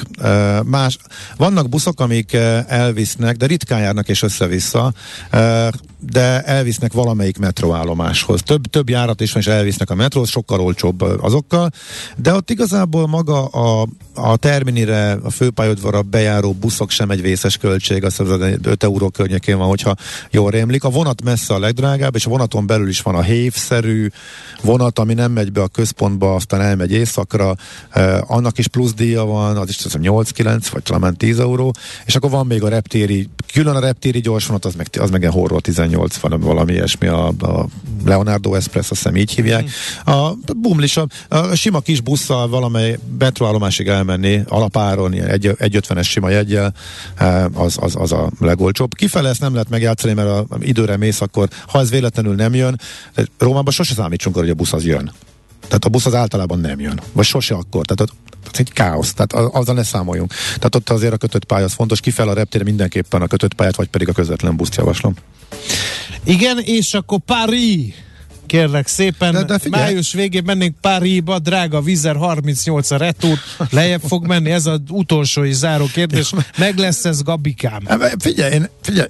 [0.64, 0.99] más,
[1.36, 2.32] vannak buszok, amik
[2.66, 4.93] elvisznek, de ritkán járnak és össze-vissza,
[6.01, 8.43] de elvisznek valamelyik metroállomáshoz.
[8.43, 11.70] Több, több járat is van, és elvisznek a metróhoz, sokkal olcsóbb azokkal,
[12.16, 18.05] de ott igazából maga a, a terminire, a főpályaudvarra bejáró buszok sem egy vészes költség,
[18.05, 18.20] az
[18.62, 19.95] 5 euró környékén van, hogyha
[20.30, 20.84] jól rémlik.
[20.84, 24.09] A vonat messze a legdrágább, és a vonaton belül is van a hévszerű
[24.62, 27.30] vonat, ami nem megy be a központba, aztán elmegy éjszakra,
[27.91, 31.74] eh, annak is plusz díja van, az is 8-9, vagy talán 10 euró,
[32.05, 35.61] és akkor van még a reptéri, külön a reptéri gyorsvonat, az meg, az meg horror
[35.61, 37.66] 18 van, valami ilyesmi, a, a
[38.05, 39.70] Leonardo Express, azt hiszem így hívják.
[40.05, 46.74] A bumlis, a, sima kis busszal valamely metroállomásig elmenni alapáron, ilyen 1,50-es sima jegyel,
[47.16, 48.95] eh, az, az, az a legolcsóbb.
[48.95, 52.81] Kifele ezt nem lehet megjátszani, mert a, időre mész, akkor ha ez véletlenül nem jön,
[53.39, 55.12] Rómában sose számítsunk arra, hogy a busz az jön.
[55.71, 57.01] Tehát a busz az általában nem jön.
[57.12, 57.85] Vagy sose akkor.
[57.85, 58.12] Tehát
[58.53, 60.33] ez egy káosz, tehát azzal ne számoljunk.
[60.47, 63.77] Tehát ott azért a kötött pálya az fontos, kifel a reptére mindenképpen a kötött pályát,
[63.77, 65.14] vagy pedig a közvetlen buszt javaslom.
[66.25, 67.95] Igen, és akkor Paris
[68.47, 69.33] kérlek szépen.
[69.33, 73.39] De, de Május végén mennénk Párizsba, drága Vizer 38 a retúr,
[73.71, 76.33] lejjebb fog menni, ez az utolsó és záró kérdés.
[76.59, 77.83] Meg lesz ez Gabikám?
[78.18, 79.09] Figyelj, én, figyelj,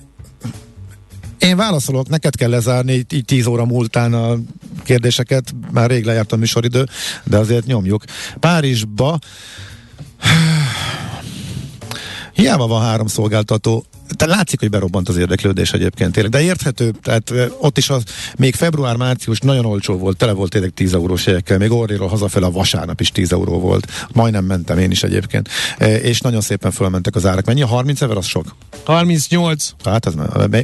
[1.40, 4.38] én válaszolok, neked kell lezárni így, így 10 óra múltán a
[4.84, 6.86] kérdéseket, már rég lejárt a műsoridő,
[7.24, 8.04] de azért nyomjuk.
[8.40, 9.18] Párizsba
[12.34, 13.84] Hiába van három szolgáltató,
[14.16, 18.02] tehát látszik, hogy berobbant az érdeklődés egyébként tényleg, de érthető, tehát ott is az,
[18.36, 22.50] még február-március nagyon olcsó volt, tele volt tényleg 10 eurós jegyekkel, még Orriról hazafel a
[22.50, 25.48] vasárnap is 10 euró volt, majdnem mentem én is egyébként,
[25.78, 27.44] és nagyon szépen fölmentek az árak.
[27.44, 27.60] Mennyi?
[27.60, 28.54] 30 ezer az sok?
[28.84, 29.74] 38.
[29.84, 30.14] Hát ez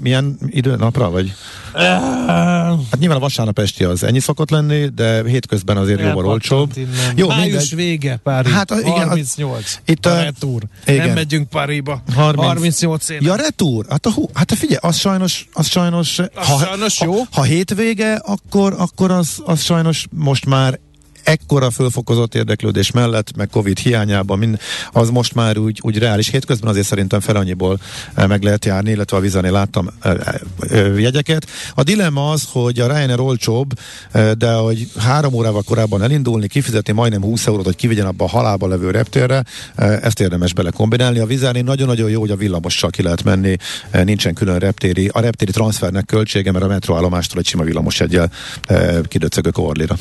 [0.03, 1.33] milyen idő napra, vagy?
[1.73, 6.73] Hát nyilván a vasárnap esti az ennyi szokott lenni, de hétközben azért jóval olcsóbb.
[7.15, 7.75] Jó, Május mindegy.
[7.75, 8.53] vége, Párizs.
[8.53, 9.79] Hát, igen, 38.
[9.85, 10.63] Itt a, a retúr.
[10.87, 11.07] Igen.
[11.07, 12.03] Nem megyünk Párizsba.
[12.15, 12.47] 30.
[12.47, 13.21] 38 éve.
[13.25, 13.87] Ja, retúr.
[13.89, 17.19] Hát, a, hú, hát a figyelj, az sajnos, az sajnos, az ha, sajnos jó.
[17.19, 20.79] Ha, ha hétvége, akkor, akkor az, az sajnos most már
[21.27, 24.59] ekkora fölfokozott érdeklődés mellett, meg Covid hiányában, mind,
[24.93, 26.29] az most már úgy, úgy reális.
[26.29, 27.79] Hétközben azért szerintem fel annyiból
[28.15, 31.47] e, meg lehet járni, illetve a vizenél láttam e, e, jegyeket.
[31.75, 33.73] A dilemma az, hogy a Ryanair olcsóbb,
[34.39, 38.67] de hogy három órával korábban elindulni, kifizetni majdnem 20 eurót, hogy kivigyen abba a halálba
[38.67, 39.45] levő reptérre,
[39.77, 41.19] ezt érdemes bele kombinálni.
[41.19, 43.57] A vizenél nagyon-nagyon jó, hogy a villamossal ki lehet menni,
[43.93, 45.11] nincsen külön reptéri.
[45.13, 48.31] A reptéri transfernek költsége, mert a metroállomástól egy sima villamos egyel
[49.09, 49.97] kidöcögök Orlira.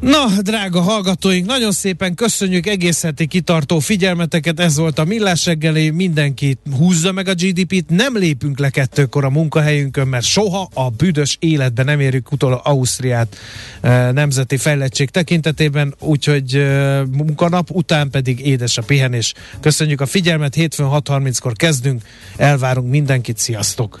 [0.00, 5.90] Na, drága hallgatóink, nagyon szépen köszönjük egész heti kitartó figyelmeteket, ez volt a Millás reggeli,
[5.90, 11.36] mindenki húzza meg a GDP-t, nem lépünk le kettőkor a munkahelyünkön, mert soha a büdös
[11.40, 13.36] életben nem érjük utol Ausztriát
[13.80, 19.34] e, nemzeti fejlettség tekintetében, úgyhogy e, munkanap után pedig édes a pihenés.
[19.60, 22.02] Köszönjük a figyelmet, hétfőn 6.30-kor kezdünk,
[22.36, 24.00] elvárunk mindenkit, sziasztok!